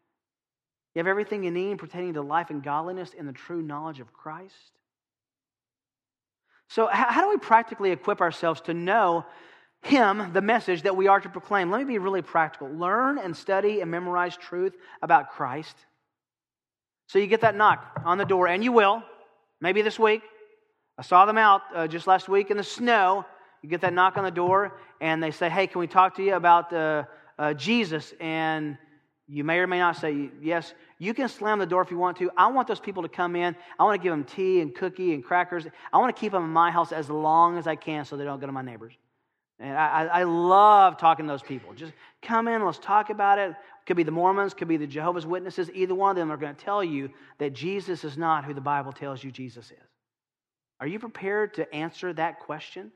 [0.95, 4.13] You have everything you need pertaining to life and godliness in the true knowledge of
[4.13, 4.55] Christ.
[6.69, 9.25] So, how do we practically equip ourselves to know
[9.83, 11.71] Him, the message that we are to proclaim?
[11.71, 12.69] Let me be really practical.
[12.69, 15.77] Learn and study and memorize truth about Christ.
[17.09, 19.03] So, you get that knock on the door, and you will,
[19.61, 20.23] maybe this week.
[20.97, 23.27] I saw them out uh, just last week in the snow.
[23.65, 26.23] You get that knock on the door, and they say, Hey, can we talk to
[26.23, 27.05] you about uh,
[27.39, 28.13] uh, Jesus?
[28.21, 28.77] And
[29.27, 30.75] you may or may not say yes.
[30.99, 32.31] You can slam the door if you want to.
[32.37, 33.57] I want those people to come in.
[33.79, 35.65] I want to give them tea and cookie and crackers.
[35.91, 38.25] I want to keep them in my house as long as I can so they
[38.25, 38.93] don't go to my neighbors.
[39.59, 41.73] And I, I love talking to those people.
[41.73, 43.55] Just come in, let's talk about it.
[43.87, 45.71] Could be the Mormons, could be the Jehovah's Witnesses.
[45.73, 48.61] Either one of them are going to tell you that Jesus is not who the
[48.61, 49.89] Bible tells you Jesus is.
[50.81, 52.93] Are you prepared to answer that question?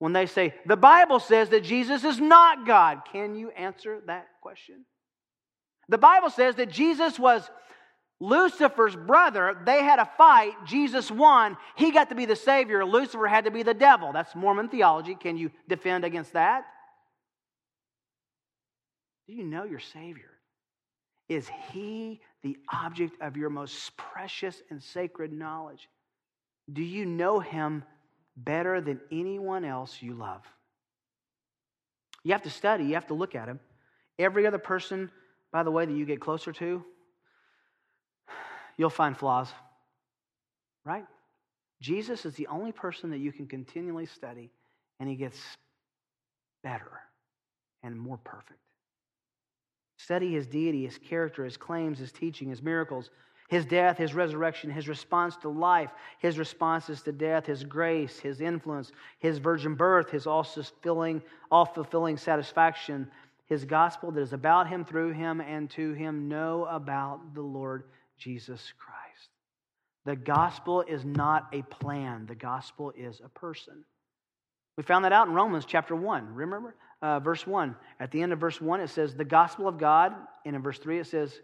[0.00, 4.28] When they say, the Bible says that Jesus is not God, can you answer that
[4.40, 4.86] question?
[5.90, 7.48] The Bible says that Jesus was
[8.18, 9.58] Lucifer's brother.
[9.66, 10.52] They had a fight.
[10.66, 11.58] Jesus won.
[11.76, 12.82] He got to be the Savior.
[12.82, 14.10] Lucifer had to be the devil.
[14.12, 15.14] That's Mormon theology.
[15.14, 16.64] Can you defend against that?
[19.28, 20.30] Do you know your Savior?
[21.28, 25.90] Is He the object of your most precious and sacred knowledge?
[26.72, 27.84] Do you know Him
[28.44, 30.42] better than anyone else you love?
[32.22, 33.60] You have to study, you have to look at Him.
[34.18, 35.10] Every other person
[35.52, 36.84] by the way, that you get closer to,
[38.76, 39.48] you'll find flaws.
[40.84, 41.04] Right?
[41.80, 44.50] Jesus is the only person that you can continually study,
[44.98, 45.38] and he gets
[46.62, 46.90] better
[47.82, 48.60] and more perfect.
[49.96, 53.10] Study his deity, his character, his claims, his teaching, his miracles,
[53.50, 58.40] his death, his resurrection, his response to life, his responses to death, his grace, his
[58.40, 63.10] influence, his virgin birth, his all fulfilling, all fulfilling satisfaction,
[63.46, 67.82] his gospel that is about him, through him, and to him know about the Lord
[68.16, 69.30] Jesus Christ.
[70.04, 73.84] The gospel is not a plan, the gospel is a person.
[74.76, 76.36] We found that out in Romans chapter 1.
[76.36, 76.76] Remember?
[77.02, 77.74] Uh, verse 1.
[77.98, 80.14] At the end of verse 1, it says, The gospel of God.
[80.46, 81.40] And in verse 3, it says,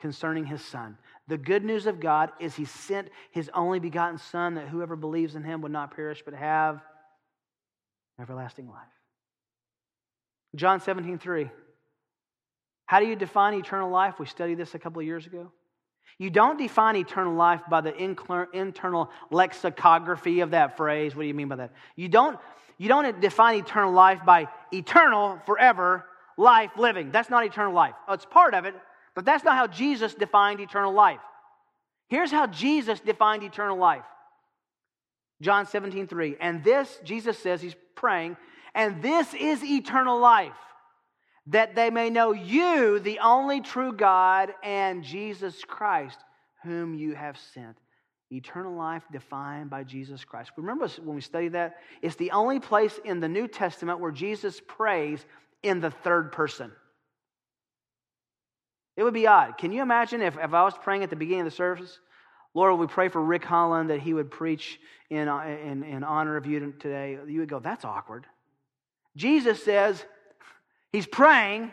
[0.00, 0.96] Concerning his son.
[1.30, 5.36] The good news of God is he sent his only begotten son that whoever believes
[5.36, 6.82] in him would not perish but have
[8.20, 8.80] everlasting life.
[10.56, 11.48] John 17, 3.
[12.86, 14.18] How do you define eternal life?
[14.18, 15.52] We studied this a couple of years ago.
[16.18, 21.14] You don't define eternal life by the internal lexicography of that phrase.
[21.14, 21.72] What do you mean by that?
[21.94, 22.40] You don't,
[22.76, 27.12] you don't define eternal life by eternal, forever life living.
[27.12, 27.94] That's not eternal life.
[28.08, 28.74] It's part of it,
[29.20, 31.20] but that's not how Jesus defined eternal life.
[32.08, 34.06] Here's how Jesus defined eternal life
[35.42, 36.36] John 17, 3.
[36.40, 38.38] And this, Jesus says, he's praying,
[38.74, 40.56] and this is eternal life,
[41.48, 46.16] that they may know you, the only true God, and Jesus Christ,
[46.62, 47.76] whom you have sent.
[48.32, 50.50] Eternal life defined by Jesus Christ.
[50.56, 51.76] Remember when we studied that?
[52.00, 55.22] It's the only place in the New Testament where Jesus prays
[55.62, 56.72] in the third person.
[59.00, 59.56] It would be odd.
[59.56, 62.00] Can you imagine if, if I was praying at the beginning of the service?
[62.52, 66.44] Lord, we pray for Rick Holland that he would preach in, in, in honor of
[66.44, 67.16] you today.
[67.26, 68.26] You would go, that's awkward.
[69.16, 70.04] Jesus says
[70.92, 71.72] he's praying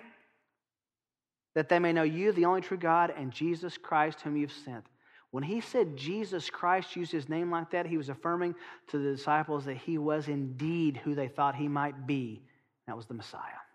[1.54, 4.86] that they may know you, the only true God, and Jesus Christ, whom you've sent.
[5.32, 8.56] When he said Jesus Christ used his name like that, he was affirming
[8.88, 12.42] to the disciples that he was indeed who they thought he might be.
[12.88, 13.67] That was the Messiah.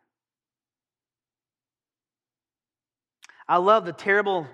[3.49, 4.47] I love the terrible,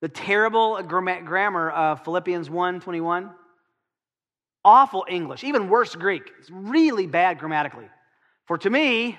[0.00, 3.30] the terrible grammar of Philippians 1 21.
[4.66, 6.32] Awful English, even worse Greek.
[6.38, 7.88] It's really bad grammatically.
[8.46, 9.18] For to me,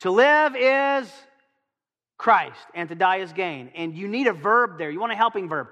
[0.00, 1.10] to live is
[2.18, 3.70] Christ, and to die is gain.
[3.74, 4.90] And you need a verb there.
[4.90, 5.68] You want a helping verb.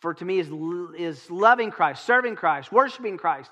[0.00, 0.50] For to me is,
[0.98, 3.50] is loving Christ, serving Christ, worshiping Christ.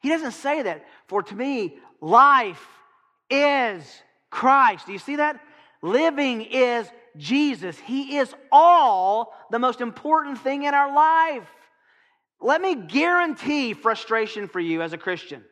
[0.00, 0.84] He doesn't say that.
[1.06, 2.64] For to me, life
[3.30, 3.84] is
[4.30, 4.86] Christ.
[4.86, 5.40] Do you see that?
[5.82, 7.78] Living is Jesus.
[7.78, 11.48] He is all the most important thing in our life.
[12.40, 15.44] Let me guarantee frustration for you as a Christian.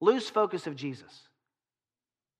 [0.00, 1.28] Lose focus of Jesus.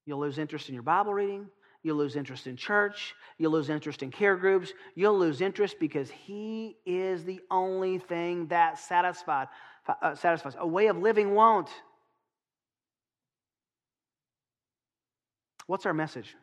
[0.06, 1.48] You'll lose interest in your Bible reading.
[1.82, 3.14] You'll lose interest in church.
[3.38, 4.72] You'll lose interest in care groups.
[4.94, 9.48] You'll lose interest because He is the only thing that satisfied,
[10.02, 10.54] uh, satisfies.
[10.58, 11.68] A way of living won't.
[15.66, 16.34] What's our message?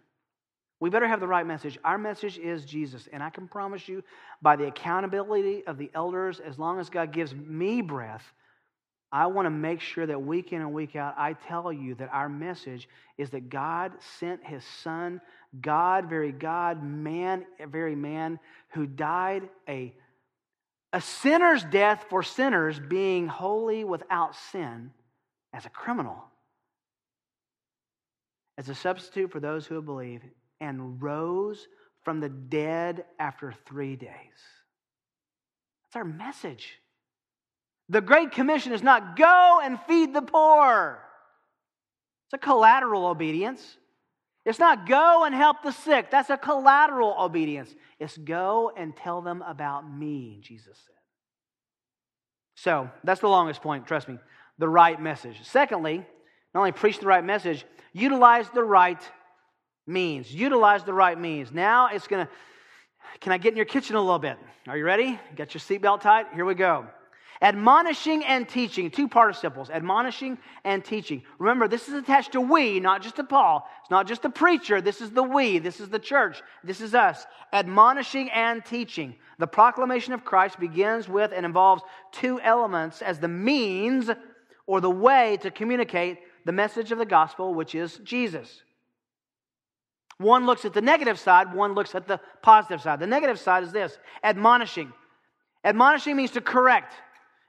[0.79, 1.77] We better have the right message.
[1.83, 3.07] Our message is Jesus.
[3.13, 4.03] And I can promise you,
[4.41, 8.23] by the accountability of the elders, as long as God gives me breath,
[9.11, 12.09] I want to make sure that week in and week out, I tell you that
[12.11, 15.21] our message is that God sent his son,
[15.61, 18.39] God, very God, man, very man,
[18.71, 19.93] who died a,
[20.91, 24.91] a sinner's death for sinners, being holy without sin
[25.53, 26.21] as a criminal,
[28.57, 30.21] as a substitute for those who believe,
[30.59, 31.67] and rose
[32.03, 34.09] from the dead after three days.
[35.83, 36.79] That's our message.
[37.89, 40.99] The Great Commission is not go and feed the poor.
[42.27, 43.77] It's a collateral obedience.
[44.45, 46.11] It's not go and help the sick.
[46.11, 47.73] That's a collateral obedience.
[47.99, 50.95] It's go and tell them about me, Jesus said.
[52.55, 54.17] So that's the longest point, trust me.
[54.59, 55.39] The right message.
[55.43, 56.05] Secondly,
[56.53, 59.01] not only preach the right message, utilize the right
[59.87, 60.33] means.
[60.33, 61.51] Utilize the right means.
[61.51, 62.31] Now it's going to,
[63.19, 64.37] can I get in your kitchen a little bit?
[64.67, 65.19] Are you ready?
[65.35, 66.27] Got your seatbelt tight?
[66.33, 66.85] Here we go.
[67.41, 71.21] Admonishing and teaching, two participles, admonishing and teaching.
[71.37, 73.69] Remember, this is attached to we, not just to Paul.
[73.81, 74.79] It's not just the preacher.
[74.79, 75.59] This is the we.
[75.59, 76.41] This is the church.
[76.63, 77.25] This is us.
[77.51, 79.15] Admonishing and teaching.
[79.37, 84.09] The proclamation of Christ begins with and involves two elements as the means
[84.65, 88.63] or the way to communicate the message of the gospel, which is Jesus.
[90.17, 92.99] One looks at the negative side, one looks at the positive side.
[92.99, 94.93] The negative side is this admonishing.
[95.63, 96.93] Admonishing means to correct,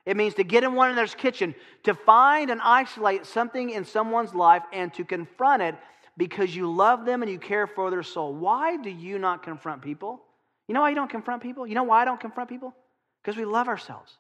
[0.04, 4.34] it means to get in one another's kitchen, to find and isolate something in someone's
[4.34, 5.74] life and to confront it
[6.16, 8.32] because you love them and you care for their soul.
[8.32, 10.22] Why do you not confront people?
[10.66, 11.66] You know why you don't confront people?
[11.66, 12.74] You know why I don't confront people?
[13.22, 14.12] Because we love ourselves.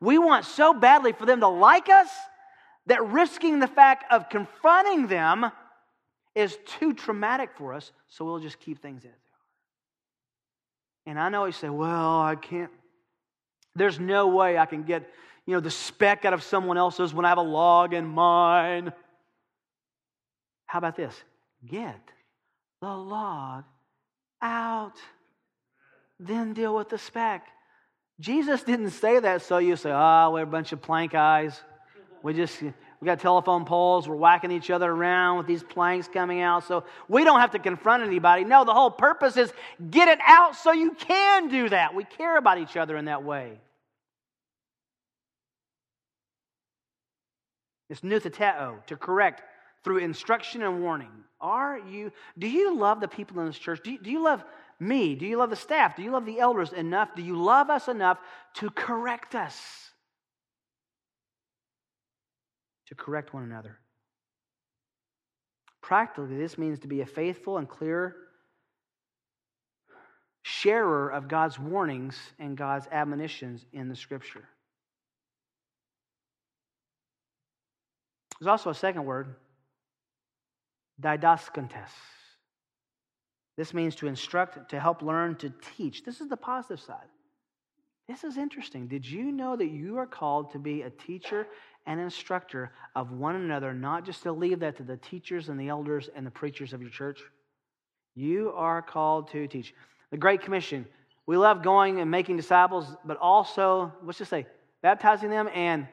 [0.00, 2.08] We want so badly for them to like us
[2.86, 5.50] that risking the fact of confronting them
[6.34, 9.12] is too traumatic for us, so we'll just keep things as they are.
[11.06, 12.70] And I know you say, well, I can't
[13.74, 15.08] there's no way I can get,
[15.46, 18.92] you know, the speck out of someone else's when I have a log in mine.
[20.66, 21.14] How about this?
[21.66, 22.00] Get
[22.80, 23.64] the log
[24.40, 24.94] out,
[26.18, 27.46] then deal with the speck.
[28.20, 31.58] Jesus didn't say that so you say, ah, oh, we're a bunch of plank eyes.
[32.22, 32.62] We just
[33.02, 36.68] we got telephone poles, we're whacking each other around with these planks coming out.
[36.68, 38.44] So we don't have to confront anybody.
[38.44, 39.52] No, the whole purpose is
[39.90, 41.96] get it out so you can do that.
[41.96, 43.58] We care about each other in that way.
[47.90, 49.42] It's nutheteo, to correct
[49.82, 51.10] through instruction and warning.
[51.40, 53.80] Are you, do you love the people in this church?
[53.82, 54.44] Do you, do you love
[54.78, 55.16] me?
[55.16, 55.96] Do you love the staff?
[55.96, 57.16] Do you love the elders enough?
[57.16, 58.18] Do you love us enough
[58.54, 59.91] to correct us?
[62.92, 63.78] To correct one another.
[65.80, 68.16] Practically, this means to be a faithful and clear
[70.42, 74.46] sharer of God's warnings and God's admonitions in the Scripture.
[78.38, 79.36] There's also a second word,
[81.00, 81.92] didaskantes.
[83.56, 86.04] This means to instruct, to help learn, to teach.
[86.04, 87.08] This is the positive side.
[88.08, 88.88] This is interesting.
[88.88, 91.46] Did you know that you are called to be a teacher
[91.86, 95.68] and instructor of one another, not just to leave that to the teachers and the
[95.68, 97.20] elders and the preachers of your church.
[98.14, 99.74] You are called to teach.
[100.10, 100.86] The Great Commission.
[101.26, 104.46] We love going and making disciples, but also, let's just say,
[104.82, 105.88] baptizing them and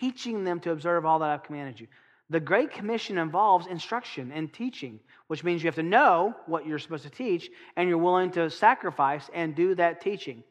[0.00, 1.88] teaching them to observe all that I've commanded you.
[2.30, 6.78] The Great Commission involves instruction and teaching, which means you have to know what you're
[6.78, 10.42] supposed to teach and you're willing to sacrifice and do that teaching.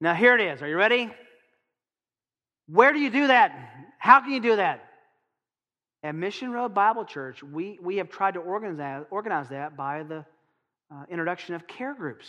[0.00, 0.62] Now, here it is.
[0.62, 1.12] Are you ready?
[2.68, 3.52] Where do you do that?
[3.98, 4.82] How can you do that?
[6.02, 10.24] At Mission Road Bible Church, we, we have tried to organize organize that by the
[10.90, 12.26] uh, introduction of care groups.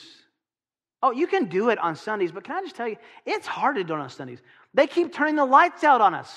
[1.04, 3.76] Oh, you can do it on Sundays, but can I just tell you, it's hard
[3.76, 4.39] to do it on Sundays.
[4.73, 6.34] They keep turning the lights out on us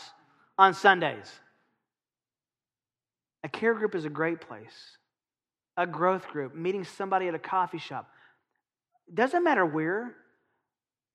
[0.58, 1.30] on Sundays.
[3.42, 4.98] A care group is a great place.
[5.76, 8.10] A growth group, meeting somebody at a coffee shop.
[9.12, 10.14] Doesn't matter where,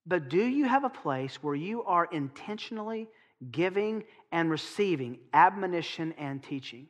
[0.06, 3.10] but do you have a place where you are intentionally
[3.51, 6.88] giving and receiving admonition and teaching?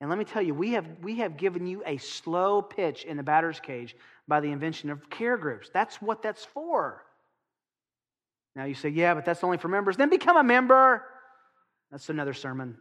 [0.00, 3.16] And let me tell you, we have, we have given you a slow pitch in
[3.16, 5.70] the batter's cage by the invention of care groups.
[5.72, 7.04] That's what that's for.
[8.56, 9.96] Now you say, yeah, but that's only for members.
[9.96, 11.04] Then become a member.
[11.90, 12.76] That's another sermon.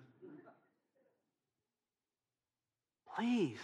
[3.15, 3.59] Please.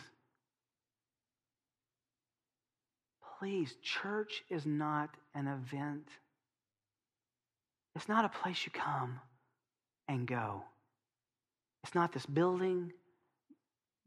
[3.40, 6.10] Please, church is not an event.
[7.96, 9.20] It's not a place you come
[10.10, 10.62] and go.
[11.84, 12.92] It's not this building.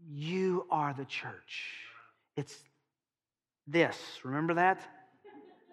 [0.07, 1.78] You are the church.
[2.37, 2.55] It's
[3.66, 3.97] this.
[4.22, 4.83] Remember that?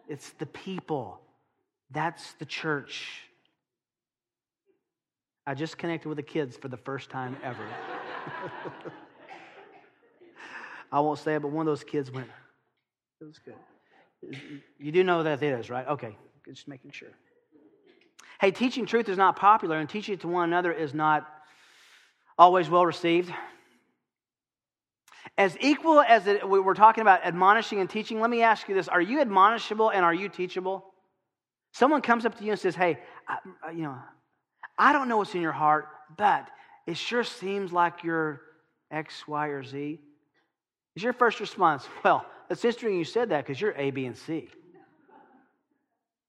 [0.07, 1.19] It's the people.
[1.91, 3.23] That's the church.
[5.45, 7.65] I just connected with the kids for the first time ever.
[10.91, 12.29] I won't say it, but one of those kids went,
[13.21, 13.55] it was good.
[14.79, 15.87] You do know that it is, right?
[15.87, 16.15] Okay,
[16.45, 17.09] just making sure.
[18.41, 21.27] Hey, teaching truth is not popular, and teaching it to one another is not
[22.37, 23.33] always well received.
[25.37, 28.87] As equal as it, we're talking about admonishing and teaching, let me ask you this
[28.87, 30.85] Are you admonishable and are you teachable?
[31.71, 33.97] Someone comes up to you and says, Hey, I, you know,
[34.77, 36.49] I don't know what's in your heart, but
[36.87, 38.41] it sure seems like you're
[38.91, 39.99] X, Y, or Z.
[40.95, 44.17] Is your first response, Well, it's interesting you said that because you're A, B, and
[44.17, 44.49] C,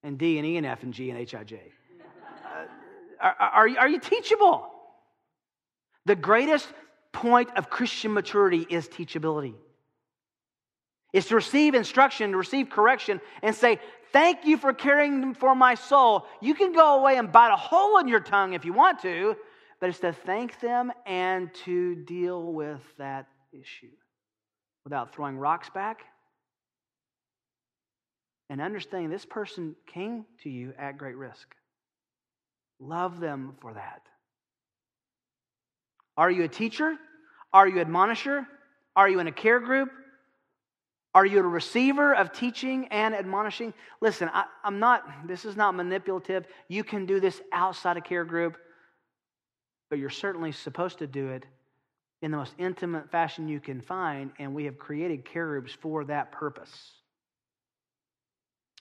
[0.03, 1.61] and D, and E, and F, and G, and H, I, J.
[3.21, 4.71] Uh, are, are, are you teachable?
[6.07, 6.69] The greatest
[7.13, 9.55] point of Christian maturity is teachability.
[11.13, 13.81] It's to receive instruction, to receive correction, and say,
[14.13, 16.27] Thank you for caring for my soul.
[16.41, 19.37] You can go away and bite a hole in your tongue if you want to,
[19.79, 23.93] but it's to thank them and to deal with that issue
[24.83, 26.03] without throwing rocks back.
[28.51, 31.55] And understanding this person came to you at great risk.
[32.81, 34.03] Love them for that.
[36.17, 36.97] Are you a teacher?
[37.53, 38.45] Are you admonisher?
[38.97, 39.91] Are you in a care group?
[41.15, 43.73] Are you a receiver of teaching and admonishing?
[44.01, 46.45] Listen, I, am not, this is not manipulative.
[46.69, 48.57] You can do this outside a care group,
[49.91, 51.47] but you're certainly supposed to do it
[52.21, 56.05] in the most intimate fashion you can find, and we have created care groups for
[56.05, 57.00] that purpose.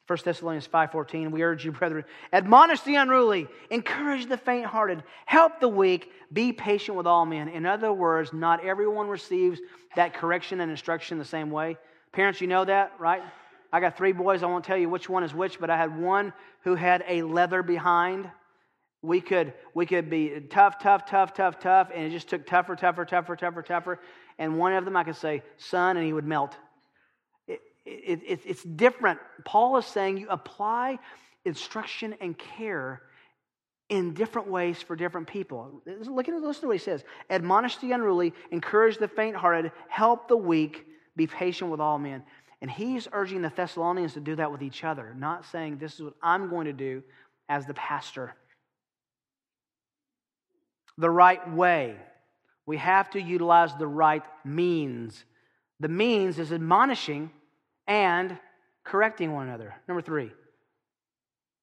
[0.10, 2.04] 1 Thessalonians 5:14 we urge you brethren
[2.34, 7.48] admonish the unruly encourage the faint-hearted help the weak be patient with all men.
[7.48, 9.62] In other words not everyone receives
[9.96, 11.78] that correction and instruction the same way.
[12.12, 13.22] Parents you know that right?
[13.72, 15.96] I got three boys I won't tell you which one is which but I had
[15.96, 18.32] one who had a leather behind.
[19.04, 22.76] We could we could be tough tough tough tough tough and it just took tougher
[22.76, 24.00] tougher tougher tougher tougher.
[24.40, 26.58] And one of them I could say son and he would melt
[27.90, 29.20] it, it, it's different.
[29.46, 31.00] Paul is saying you apply
[31.46, 33.02] instruction and care
[33.90, 35.82] in different ways for different people.
[35.86, 37.04] Look at listen to what he says.
[37.30, 40.86] Admonish the unruly, encourage the faint-hearted, help the weak,
[41.16, 42.24] be patient with all men.
[42.62, 46.02] And he's urging the Thessalonians to do that with each other, not saying this is
[46.02, 47.04] what I'm going to do
[47.48, 48.36] as the pastor.
[50.98, 51.96] The right way.
[52.66, 55.24] We have to utilize the right means.
[55.80, 57.32] The means is admonishing
[57.90, 58.38] and
[58.86, 59.74] correcting one another.
[59.88, 60.32] Number three,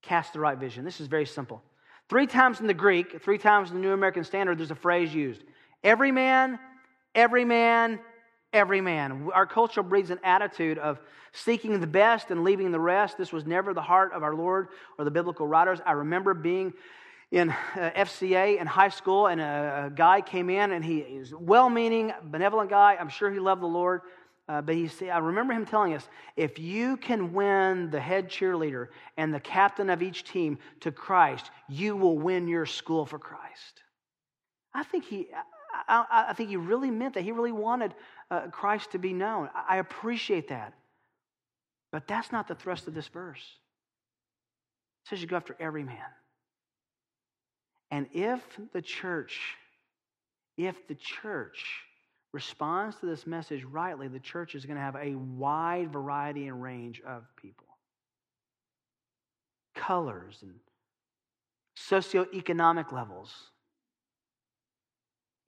[0.03, 0.85] cast the right vision.
[0.85, 1.63] This is very simple.
[2.09, 5.15] Three times in the Greek, three times in the New American Standard, there's a phrase
[5.15, 5.43] used
[5.83, 6.59] every man,
[7.15, 8.01] every man,
[8.53, 9.29] every man.
[9.33, 11.01] Our culture breeds an attitude of
[11.33, 13.17] seeking the best and leaving the rest.
[13.17, 14.69] This was never the heart of our Lord
[14.99, 15.79] or the biblical writers.
[15.87, 16.73] I remember being
[17.31, 21.41] in uh, FCA in high school, and a, guy came in, and he, is was
[21.41, 22.97] well meaning, benevolent guy.
[22.99, 24.03] I'm sure he loved the Lord.
[24.49, 28.29] Uh, but he said, I remember him telling us if you can win the head
[28.29, 33.19] cheerleader and the captain of each team to Christ, you will win your school for
[33.19, 33.83] Christ.
[34.73, 35.29] I think he,
[35.89, 37.23] I, I think he really meant that.
[37.23, 37.95] He really wanted
[38.31, 39.51] uh, Christ to be known.
[39.53, 40.75] I, I appreciate that.
[41.91, 43.43] But that's not the thrust of this verse.
[45.05, 45.97] It says you go after every man.
[47.91, 48.41] And if
[48.73, 49.41] the church,
[50.57, 51.65] if the church
[52.37, 56.63] responds to this message rightly, the church is going to have a wide variety and
[56.63, 57.67] range of people.
[59.75, 60.53] Colors and
[61.79, 63.33] socioeconomic levels.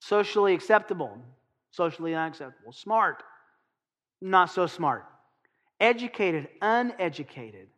[0.01, 1.19] Socially acceptable,
[1.73, 2.73] socially unacceptable.
[2.73, 3.23] Smart,
[4.23, 5.05] not so smart.
[5.79, 7.69] Educated, uneducated.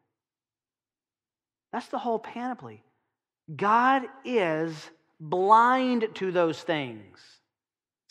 [1.73, 2.81] That's the whole panoply.
[3.57, 4.73] God is
[5.19, 7.40] blind to those things.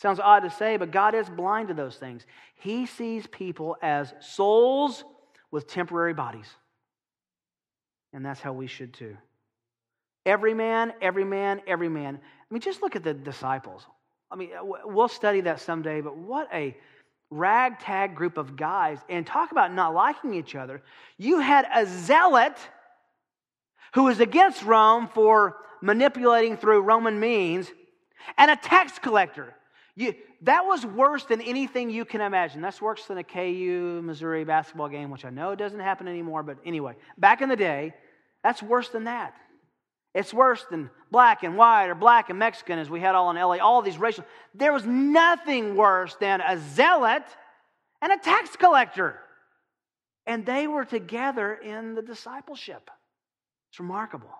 [0.00, 2.24] Sounds odd to say, but God is blind to those things.
[2.54, 5.04] He sees people as souls
[5.50, 6.46] with temporary bodies.
[8.14, 9.18] And that's how we should too.
[10.24, 12.16] Every man, every man, every man.
[12.16, 13.84] I mean, just look at the disciples.
[14.30, 16.74] I mean, we'll study that someday, but what a
[17.30, 18.98] ragtag group of guys.
[19.10, 20.82] And talk about not liking each other.
[21.18, 22.56] You had a zealot
[23.94, 27.70] who was against Rome for manipulating through Roman means,
[28.38, 29.54] and a tax collector
[29.96, 32.60] You, that was worse than anything you can imagine.
[32.60, 36.58] That's worse than a KU Missouri basketball game, which I know doesn't happen anymore, but
[36.64, 37.94] anyway, back in the day,
[38.42, 39.34] that's worse than that.
[40.14, 43.36] It's worse than black and white or black and Mexican, as we had all in
[43.36, 44.24] LA, all these racial.
[44.54, 47.22] There was nothing worse than a zealot
[48.02, 49.18] and a tax collector.
[50.26, 52.90] And they were together in the discipleship.
[53.70, 54.34] It's remarkable.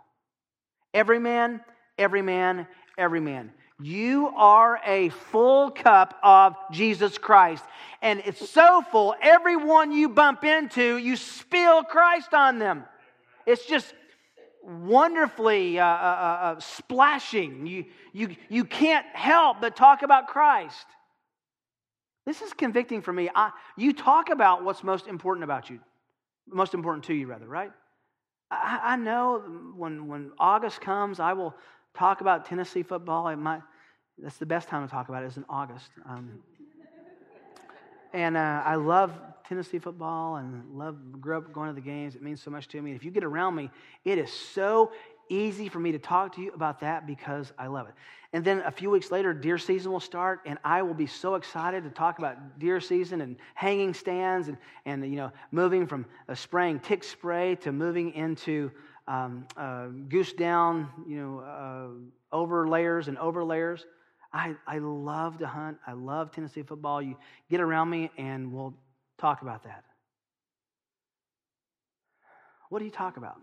[0.92, 1.60] Every man,
[1.96, 2.66] every man,
[2.98, 3.52] every man.
[3.82, 7.64] You are a full cup of Jesus Christ.
[8.02, 12.84] And it's so full, everyone you bump into, you spill Christ on them.
[13.46, 13.94] It's just
[14.62, 17.66] wonderfully uh, uh, uh, uh, splashing.
[17.66, 20.86] You, you, you can't help but talk about Christ.
[22.26, 23.30] This is convicting for me.
[23.34, 25.80] I, you talk about what's most important about you,
[26.46, 27.72] most important to you, rather, right?
[28.50, 29.42] I, I know
[29.74, 31.54] when, when August comes, I will
[31.94, 33.28] talk about Tennessee football.
[33.28, 33.62] It might,
[34.18, 35.90] that's the best time to talk about it is in August.
[36.08, 36.40] Um,
[38.12, 39.12] and uh, I love
[39.48, 42.14] Tennessee football and love grew up going to the games.
[42.14, 42.92] It means so much to me.
[42.92, 43.70] If you get around me,
[44.04, 44.92] it is so
[45.28, 47.94] easy for me to talk to you about that because I love it.
[48.32, 51.34] And then a few weeks later, deer season will start, and I will be so
[51.34, 56.06] excited to talk about deer season and hanging stands and, and you know, moving from
[56.28, 58.70] a spraying tick spray to moving into
[59.10, 63.84] um, uh, goose down, you know, uh, over layers and over layers.
[64.32, 65.78] I, I love to hunt.
[65.84, 67.02] I love Tennessee football.
[67.02, 67.16] You
[67.50, 68.72] get around me and we'll
[69.18, 69.82] talk about that.
[72.68, 73.40] What do you talk about?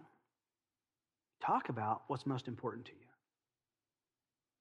[1.45, 3.07] Talk about what's most important to you.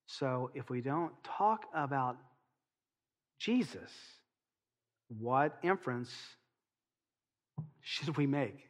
[0.06, 2.16] So if we don't talk about
[3.38, 3.92] Jesus,
[5.20, 6.10] what inference
[7.80, 8.65] should we make?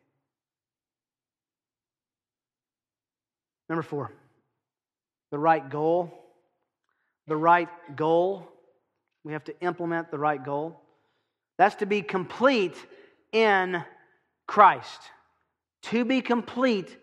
[3.69, 4.12] Number four,
[5.31, 6.12] the right goal
[7.27, 8.49] the right goal.
[9.25, 10.81] We have to implement the right goal.
[11.59, 12.77] That's to be complete
[13.33, 13.83] in
[14.47, 15.01] Christ.
[15.85, 16.97] To be complete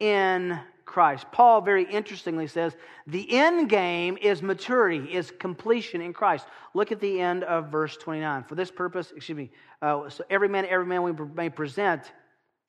[0.00, 1.26] in Christ.
[1.32, 6.46] Paul very interestingly says the end game is maturity, is completion in Christ.
[6.74, 8.44] Look at the end of verse 29.
[8.44, 9.50] For this purpose, excuse me,
[9.82, 12.12] uh, so every man, every man we may present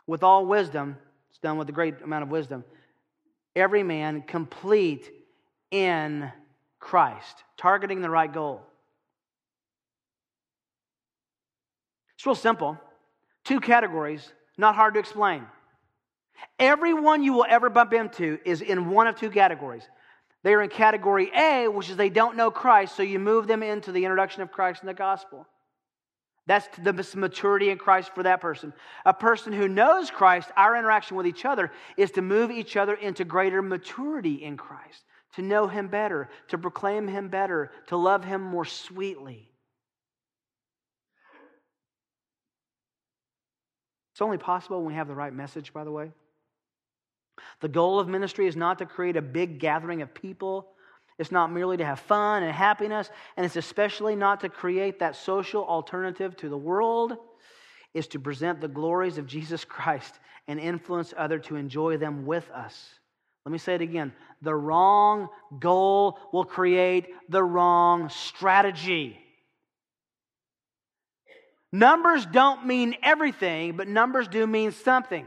[0.08, 0.98] with all wisdom,
[1.30, 2.64] it's done with a great amount of wisdom,
[3.58, 5.12] every man complete
[5.72, 6.32] in
[6.80, 8.62] Christ, targeting the right goal.
[12.16, 12.78] It's real simple.
[13.44, 15.46] Two categories, not hard to explain.
[16.60, 19.84] Everyone you will ever bump into is in one of two categories.
[20.44, 23.64] They are in category A, which is they don't know Christ, so you move them
[23.64, 25.48] into the introduction of Christ in the gospel.
[26.48, 28.74] That's the maturity in Christ for that person.
[29.06, 32.96] A person who knows Christ, our interaction with each other is to move each other
[32.96, 35.04] into greater maturity in Christ
[35.38, 39.52] to know Him better, to proclaim Him better, to love Him more sweetly.
[44.14, 46.12] It's only possible when we have the right message, by the way.
[47.62, 50.70] The goal of ministry is not to create a big gathering of people.
[51.20, 55.16] It's not merely to have fun and happiness, and it's especially not to create that
[55.16, 57.18] social alternative to the world.
[57.94, 62.50] It's to present the glories of Jesus Christ and influence others to enjoy them with
[62.52, 62.90] us.
[63.46, 64.14] Let me say it again.
[64.42, 69.18] The wrong goal will create the wrong strategy.
[71.72, 75.26] Numbers don't mean everything, but numbers do mean something.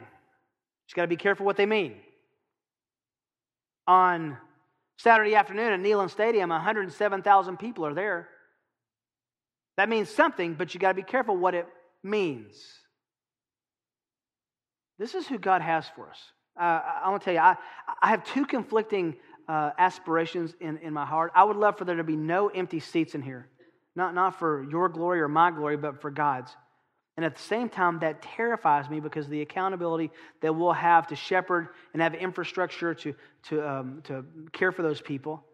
[0.86, 1.96] Just got to be careful what they mean.
[3.86, 4.36] On
[5.02, 8.28] Saturday afternoon at Neyland Stadium, 107,000 people are there.
[9.78, 11.66] That means something, but you got to be careful what it
[12.02, 12.54] means.
[14.98, 16.18] This is who God has for us.
[16.60, 17.56] Uh, I want to tell you, I,
[18.02, 19.16] I have two conflicting
[19.48, 21.32] uh, aspirations in, in my heart.
[21.34, 23.48] I would love for there to be no empty seats in here,
[23.96, 26.54] not, not for your glory or my glory, but for God's.
[27.20, 30.10] And at the same time, that terrifies me because the accountability
[30.40, 33.14] that we'll have to shepherd and have infrastructure to,
[33.50, 35.44] to, um, to care for those people.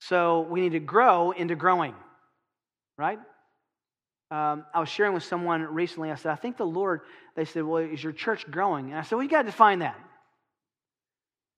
[0.00, 1.94] So we need to grow into growing,
[2.96, 3.18] right?
[4.30, 6.10] Um, I was sharing with someone recently.
[6.10, 7.02] I said, I think the Lord,
[7.36, 8.86] they said, Well, is your church growing?
[8.86, 10.00] And I said, Well, you got to define that.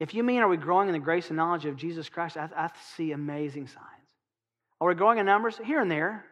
[0.00, 2.36] If you mean, are we growing in the grace and knowledge of Jesus Christ?
[2.36, 3.86] I, I see amazing signs.
[4.80, 5.60] Are we growing in numbers?
[5.64, 6.24] Here and there.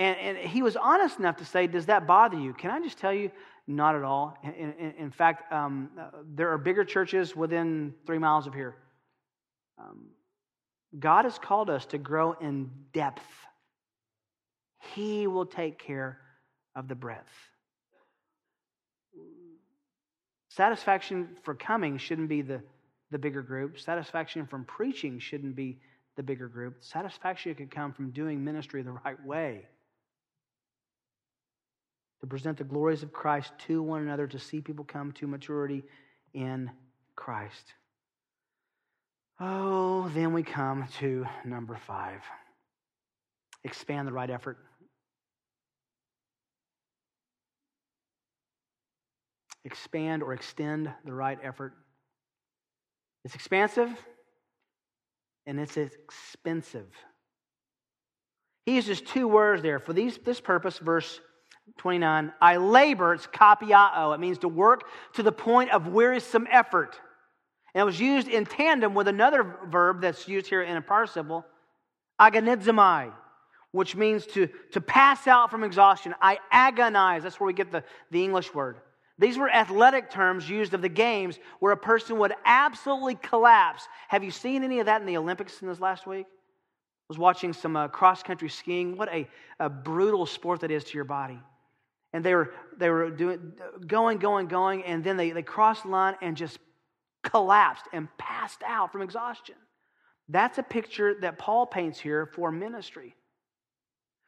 [0.00, 2.52] And, and, he was honest enough to say, Does that bother you?
[2.54, 3.30] Can I just tell you,
[3.66, 4.36] not at all.
[4.42, 8.74] In, in, in fact, um, uh, there are bigger churches within three miles of here.
[9.78, 10.06] Um,
[10.98, 13.22] God has called us to grow in depth
[14.94, 16.18] he will take care
[16.74, 17.32] of the breadth.
[20.48, 22.60] Satisfaction for coming shouldn't be the,
[23.10, 23.78] the bigger group.
[23.78, 25.78] Satisfaction from preaching shouldn't be
[26.16, 26.76] the bigger group.
[26.80, 29.66] Satisfaction could come from doing ministry the right way.
[32.20, 35.84] To present the glories of Christ to one another, to see people come to maturity
[36.34, 36.70] in
[37.16, 37.74] Christ.
[39.38, 42.20] Oh, then we come to number five
[43.64, 44.58] expand the right effort.
[49.64, 51.74] Expand or extend the right effort.
[53.24, 53.90] It's expansive
[55.46, 56.88] and it's expensive.
[58.64, 61.20] He uses two words there for these, this purpose, verse
[61.78, 62.32] 29.
[62.40, 64.14] I labor, it's kapiao.
[64.14, 66.98] It means to work to the point of wearisome effort.
[67.74, 71.46] And it was used in tandem with another verb that's used here in a participle,
[72.20, 73.12] agonizomai,
[73.72, 76.14] which means to, to pass out from exhaustion.
[76.20, 77.22] I agonize.
[77.22, 78.78] That's where we get the, the English word.
[79.18, 83.86] These were athletic terms used of the games where a person would absolutely collapse.
[84.08, 86.26] Have you seen any of that in the Olympics in this last week?
[86.26, 88.96] I was watching some uh, cross country skiing.
[88.96, 91.38] What a, a brutal sport that is to your body.
[92.12, 93.52] And they were, they were doing,
[93.86, 96.58] going, going, going, and then they, they crossed the line and just
[97.22, 99.54] collapsed and passed out from exhaustion.
[100.28, 103.14] That's a picture that Paul paints here for ministry.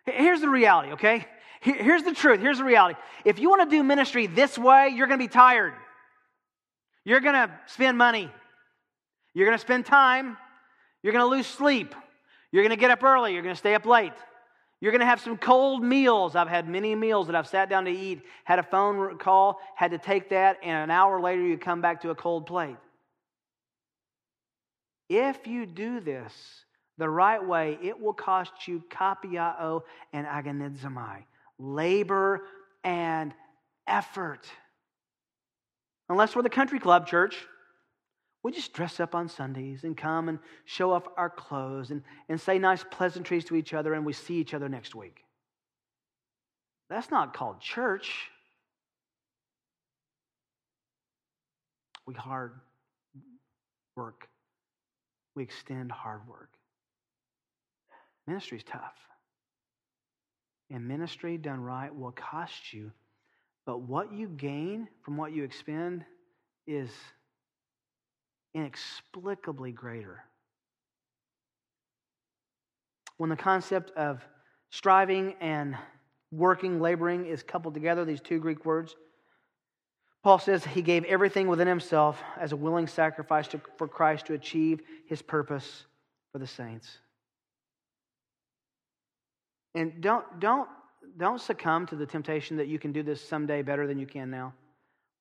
[0.05, 1.26] Here's the reality, okay?
[1.61, 2.41] Here's the truth.
[2.41, 2.99] Here's the reality.
[3.24, 5.74] If you want to do ministry this way, you're going to be tired.
[7.05, 8.30] You're going to spend money.
[9.33, 10.37] You're going to spend time.
[11.03, 11.95] You're going to lose sleep.
[12.51, 13.33] You're going to get up early.
[13.33, 14.12] You're going to stay up late.
[14.83, 16.35] You're going to have some cold meals.
[16.35, 19.93] I've had many meals that I've sat down to eat, had a phone call, had
[19.93, 22.76] to take that, and an hour later you come back to a cold plate.
[25.09, 26.35] If you do this
[26.99, 31.26] the right way, it will cost you kapiao and agonizomai
[31.61, 32.43] labor
[32.83, 33.33] and
[33.87, 34.49] effort.
[36.09, 37.37] Unless we're the country club church,
[38.43, 42.40] we just dress up on Sundays and come and show off our clothes and, and
[42.40, 45.24] say nice pleasantries to each other, and we see each other next week.
[46.90, 48.28] That's not called church.
[52.05, 52.53] We hard
[53.97, 54.28] work.
[55.36, 56.51] We extend hard work.
[58.26, 58.95] Ministry is tough.
[60.70, 62.90] And ministry done right will cost you.
[63.66, 66.05] But what you gain from what you expend
[66.66, 66.90] is
[68.55, 70.24] inexplicably greater.
[73.16, 74.20] When the concept of
[74.70, 75.76] striving and
[76.30, 78.96] working, laboring is coupled together, these two Greek words,
[80.22, 84.34] Paul says he gave everything within himself as a willing sacrifice to, for Christ to
[84.34, 85.84] achieve his purpose
[86.30, 86.98] for the saints.
[89.74, 90.68] And don't, don't,
[91.16, 94.30] don't succumb to the temptation that you can do this someday better than you can
[94.30, 94.53] now.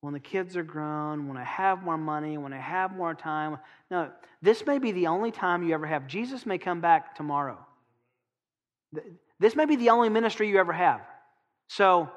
[0.02, 3.58] When the kids are grown, when I have more money, when I have more time.
[3.88, 4.10] No,
[4.42, 6.08] this may be the only time you ever have.
[6.08, 7.56] Jesus may come back tomorrow.
[9.38, 11.02] This may be the only ministry you ever have.
[11.68, 12.10] So,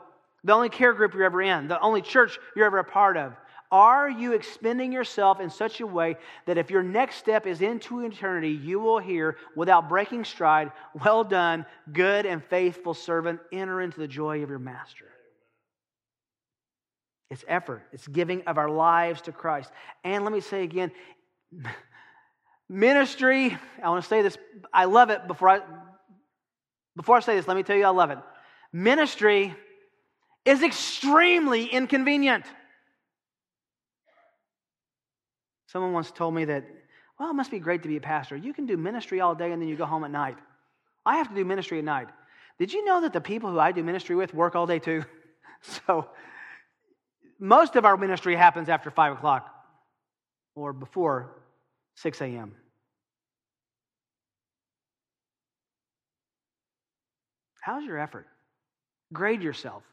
[0.43, 3.33] the only care group you're ever in, the only church you're ever a part of.
[3.71, 6.17] Are you expending yourself in such a way
[6.47, 10.71] that if your next step is into eternity, you will hear without breaking stride,
[11.03, 15.05] Well done, good and faithful servant, enter into the joy of your master?
[17.35, 19.69] It's effort, it's giving of our lives to Christ.
[20.05, 20.89] And let me say again,
[22.69, 24.37] ministry, I want to say this,
[24.73, 25.59] I love it before I
[26.95, 28.19] before I say this, let me tell you I love it.
[28.71, 29.53] Ministry
[30.45, 32.45] is extremely inconvenient.
[35.67, 36.63] Someone once told me that,
[37.19, 38.37] well, it must be great to be a pastor.
[38.37, 40.37] You can do ministry all day and then you go home at night.
[41.05, 42.07] I have to do ministry at night.
[42.59, 45.03] Did you know that the people who I do ministry with work all day too?
[45.87, 46.07] So,
[47.39, 49.51] most of our ministry happens after 5 o'clock
[50.55, 51.31] or before
[51.95, 52.53] 6 a.m.
[57.61, 58.27] How's your effort?
[59.11, 59.83] Grade yourself.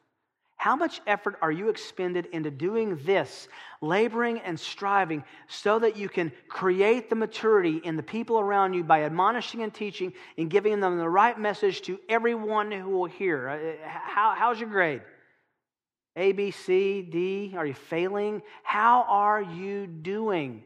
[0.57, 3.49] How much effort are you expended into doing this,
[3.81, 8.85] laboring and striving, so that you can create the maturity in the people around you
[8.85, 13.49] by admonishing and teaching and giving them the right message to everyone who will hear?
[13.49, 15.03] Uh, how, how's your grade?
[16.17, 17.55] A, B, C, D?
[17.57, 18.43] Are you failing?
[18.63, 20.63] How are you doing?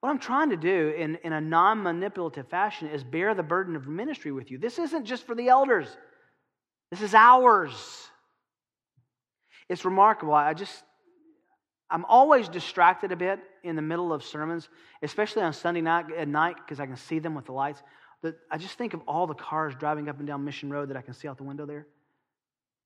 [0.00, 3.74] What I'm trying to do in, in a non manipulative fashion is bear the burden
[3.74, 4.58] of ministry with you.
[4.58, 5.88] This isn't just for the elders,
[6.90, 7.72] this is ours.
[9.66, 10.34] It's remarkable.
[10.34, 10.84] I just,
[11.88, 14.68] I'm always distracted a bit in the middle of sermons,
[15.02, 17.82] especially on Sunday night at night because I can see them with the lights.
[18.20, 20.98] But I just think of all the cars driving up and down Mission Road that
[20.98, 21.86] I can see out the window there.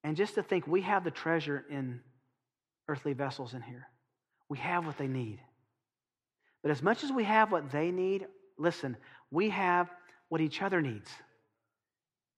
[0.08, 2.00] And just to think we have the treasure in
[2.88, 3.86] earthly vessels in here.
[4.48, 5.38] We have what they need.
[6.62, 8.96] But as much as we have what they need, listen,
[9.30, 9.90] we have
[10.30, 11.10] what each other needs.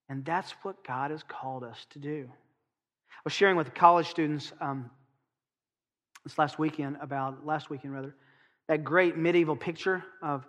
[0.08, 2.28] And that's what God has called us to do.
[2.28, 4.90] I was sharing with college students um,
[6.24, 8.16] this last weekend about, last weekend rather,
[8.66, 10.44] that great medieval picture of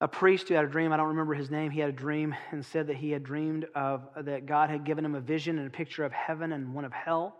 [0.00, 0.92] a priest who had a dream.
[0.92, 1.70] I don't remember his name.
[1.70, 5.04] He had a dream and said that he had dreamed of that God had given
[5.04, 7.36] him a vision and a picture of heaven and one of hell.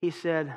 [0.00, 0.52] He said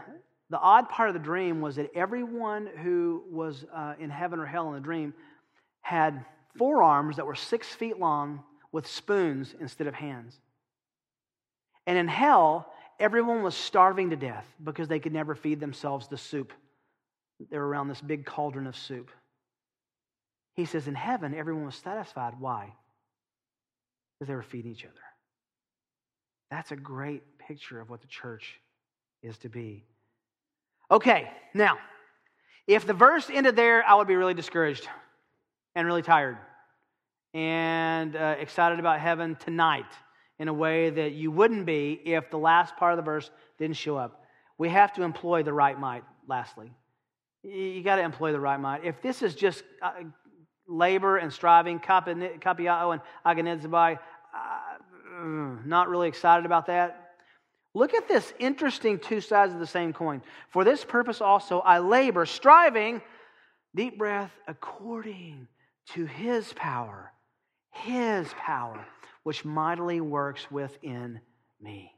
[0.49, 4.45] the odd part of the dream was that everyone who was uh, in heaven or
[4.45, 5.13] hell in the dream
[5.81, 6.23] had
[6.57, 10.39] forearms that were six feet long with spoons instead of hands.
[11.85, 16.17] And in hell, everyone was starving to death because they could never feed themselves the
[16.17, 16.53] soup.
[17.49, 19.09] They were around this big cauldron of soup.
[20.57, 22.33] He says, in heaven, everyone was satisfied.
[22.39, 22.73] Why?
[24.19, 24.93] Because they were feeding each other.
[26.49, 28.59] That's a great picture of what the church
[29.21, 29.85] is to be.
[30.89, 31.77] Okay, now,
[32.65, 34.87] if the verse ended there, I would be really discouraged
[35.75, 36.37] and really tired
[37.33, 39.85] and uh, excited about heaven tonight
[40.39, 43.29] in a way that you wouldn't be if the last part of the verse
[43.59, 44.23] didn't show up.
[44.57, 46.71] We have to employ the right might, lastly.
[47.43, 48.83] You got to employ the right might.
[48.83, 49.91] If this is just uh,
[50.67, 53.99] labor and striving, kapiao and agonizomai.
[54.33, 57.11] Uh, not really excited about that.
[57.73, 60.21] Look at this interesting two sides of the same coin.
[60.49, 63.01] For this purpose also I labor, striving,
[63.75, 65.47] deep breath, according
[65.93, 67.11] to his power,
[67.71, 68.85] his power,
[69.23, 71.21] which mightily works within
[71.61, 71.96] me.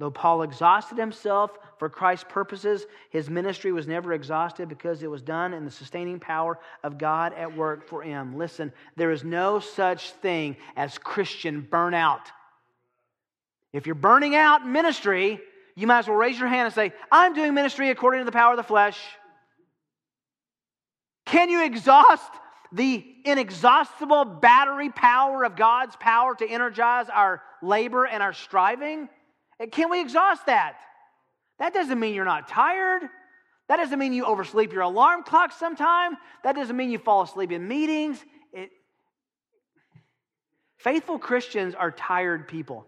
[0.00, 5.20] Though Paul exhausted himself for Christ's purposes, his ministry was never exhausted because it was
[5.20, 8.38] done in the sustaining power of God at work for him.
[8.38, 12.22] Listen, there is no such thing as Christian burnout.
[13.74, 15.38] If you're burning out ministry,
[15.76, 18.32] you might as well raise your hand and say, I'm doing ministry according to the
[18.32, 18.98] power of the flesh.
[21.26, 22.32] Can you exhaust
[22.72, 29.10] the inexhaustible battery power of God's power to energize our labor and our striving?
[29.66, 30.76] Can we exhaust that?
[31.58, 33.02] That doesn't mean you're not tired.
[33.68, 36.16] That doesn't mean you oversleep your alarm clock sometime.
[36.42, 38.18] That doesn't mean you fall asleep in meetings.
[38.52, 38.70] It,
[40.78, 42.86] faithful Christians are tired people.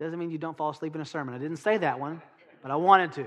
[0.00, 1.34] Doesn't mean you don't fall asleep in a sermon.
[1.34, 2.22] I didn't say that one,
[2.62, 3.26] but I wanted to.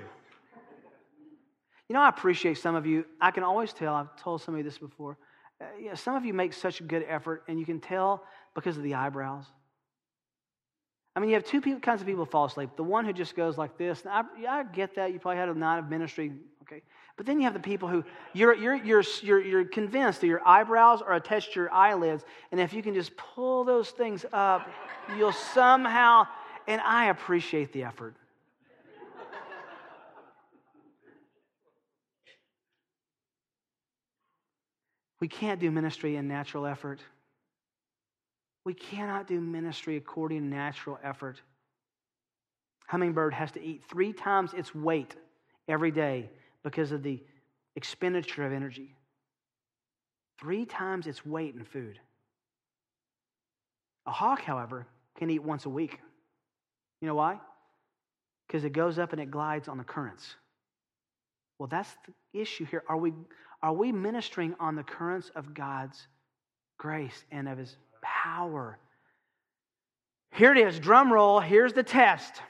[1.88, 3.05] You know, I appreciate some of you.
[3.21, 5.17] I can always tell, I've told some of you this before.
[5.61, 8.24] Uh, some of you make such a good effort, and you can tell
[8.55, 9.45] because of the eyebrows.
[11.16, 12.72] I mean, you have two people, kinds of people fall asleep.
[12.76, 14.03] The one who just goes like this.
[14.09, 15.14] I, yeah, I get that.
[15.14, 16.32] You probably had a night of ministry.
[16.64, 16.82] Okay.
[17.18, 18.03] But then you have the people who
[18.34, 22.24] you're, you're, you're, you're, you're convinced that your eyebrows are attached to your eyelids.
[22.51, 24.68] And if you can just pull those things up,
[25.16, 26.26] you'll somehow,
[26.68, 28.16] and I appreciate the effort.
[35.20, 36.99] We can't do ministry in natural effort.
[38.66, 41.41] We cannot do ministry according to natural effort.
[42.88, 45.16] Hummingbird has to eat three times its weight
[45.68, 46.30] every day
[46.64, 47.22] because of the
[47.76, 48.95] expenditure of energy.
[50.39, 51.99] Three times its weight in food.
[54.05, 54.86] A hawk, however,
[55.18, 55.99] can eat once a week.
[57.01, 57.39] You know why?
[58.47, 60.36] Because it goes up and it glides on the currents.
[61.59, 62.84] Well, that's the issue here.
[62.88, 63.14] Are we,
[63.61, 66.07] are we ministering on the currents of God's
[66.78, 67.78] grace and of His
[68.24, 68.80] power.
[70.32, 71.39] Here it is, drum roll.
[71.39, 72.41] Here's the test.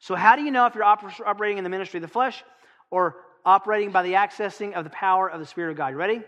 [0.00, 2.42] So, how do you know if you're operating in the ministry of the flesh
[2.90, 5.88] or operating by the accessing of the power of the Spirit of God?
[5.88, 6.22] You ready?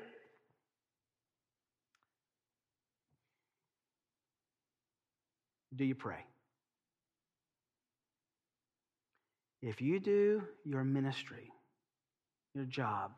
[5.77, 6.25] Do you pray?
[9.61, 11.51] If you do your ministry,
[12.55, 13.11] your job,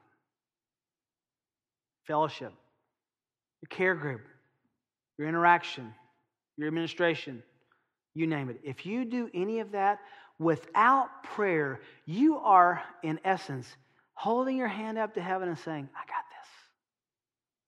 [2.07, 2.53] fellowship,
[3.61, 4.23] your care group,
[5.19, 5.93] your interaction,
[6.57, 7.43] your administration,
[8.15, 8.61] you name it.
[8.63, 9.99] If you do any of that
[10.39, 13.69] without prayer, you are, in essence,
[14.15, 16.49] holding your hand up to heaven and saying, I got this.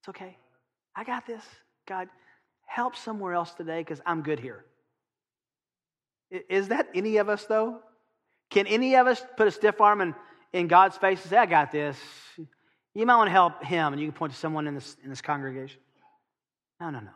[0.00, 0.36] It's okay.
[0.96, 1.42] I got this.
[1.86, 2.08] God,
[2.66, 4.64] help somewhere else today because I'm good here.
[6.30, 7.80] Is that any of us, though?
[8.50, 10.14] Can any of us put a stiff arm in,
[10.52, 11.96] in God's face and say, I got this?
[12.94, 15.10] You might want to help him, and you can point to someone in this, in
[15.10, 15.80] this congregation.
[16.80, 17.10] No, no, no.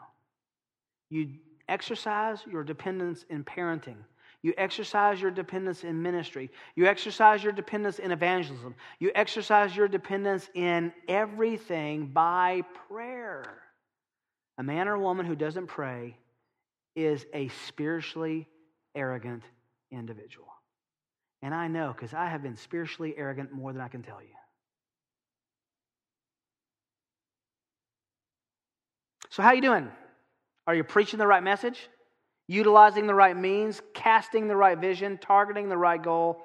[1.13, 1.29] You
[1.69, 3.99] exercise your dependence in parenting.
[4.41, 6.51] You exercise your dependence in ministry.
[6.75, 8.75] You exercise your dependence in evangelism.
[8.99, 13.45] You exercise your dependence in everything by prayer.
[14.57, 16.17] A man or a woman who doesn't pray
[16.97, 18.49] is a spiritually
[18.95, 19.43] arrogant
[19.91, 20.49] individual.
[21.43, 24.29] And I know because I have been spiritually arrogant more than I can tell you.
[29.29, 29.91] So, how you doing?
[30.67, 31.89] Are you preaching the right message?
[32.49, 36.43] Utilizing the right means, casting the right vision, targeting the right goal,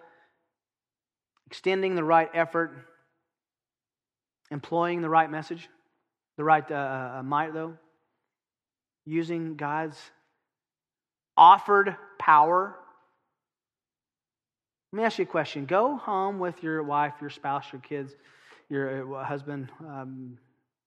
[1.47, 2.71] extending the right effort,
[4.51, 5.69] employing the right message,
[6.37, 7.73] the right uh, uh might, though,
[9.05, 9.97] using God's
[11.35, 12.75] offered power.
[14.91, 15.65] Let me ask you a question.
[15.65, 18.15] Go home with your wife, your spouse, your kids,
[18.69, 20.37] your uh, husband, um,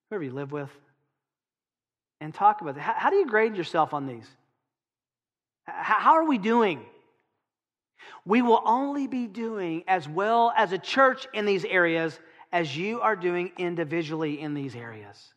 [0.09, 0.71] whoever you live with,
[2.21, 2.81] and talk about it.
[2.81, 4.27] How, how do you grade yourself on these?
[5.65, 6.81] How, how are we doing?
[8.25, 12.19] We will only be doing as well as a church in these areas
[12.53, 15.33] as you are doing individually in these areas.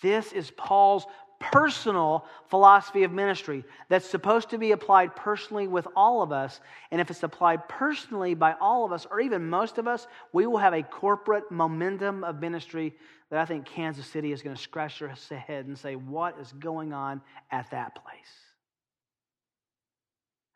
[0.00, 1.06] This is Paul's
[1.42, 6.60] personal philosophy of ministry that's supposed to be applied personally with all of us.
[6.90, 10.46] And if it's applied personally by all of us, or even most of us, we
[10.46, 12.94] will have a corporate momentum of ministry
[13.30, 16.52] that I think Kansas City is going to scratch their head and say, What is
[16.52, 17.20] going on
[17.50, 18.14] at that place?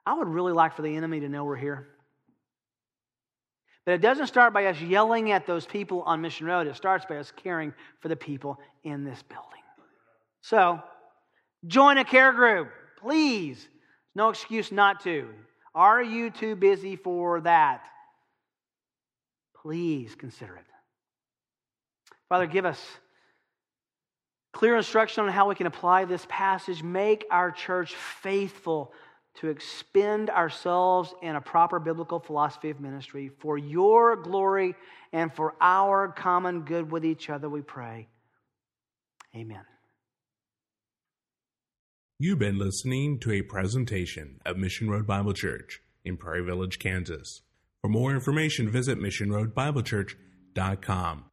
[0.05, 1.89] I would really like for the enemy to know we're here.
[3.87, 6.67] But it doesn't start by us yelling at those people on Mission Road.
[6.67, 9.56] It starts by us caring for the people in this building.
[10.47, 10.81] So,
[11.67, 12.69] join a care group,
[13.01, 13.67] please.
[14.15, 15.29] No excuse not to.
[15.75, 17.83] Are you too busy for that?
[19.61, 20.65] Please consider it.
[22.29, 22.81] Father, give us
[24.53, 26.81] clear instruction on how we can apply this passage.
[26.81, 28.93] Make our church faithful
[29.41, 34.77] to expend ourselves in a proper biblical philosophy of ministry for your glory
[35.13, 38.07] and for our common good with each other, we pray.
[39.35, 39.65] Amen.
[42.19, 47.43] You've been listening to a presentation of Mission Road Bible Church in Prairie Village, Kansas.
[47.83, 51.25] For more information, visit missionroadbiblechurch.com.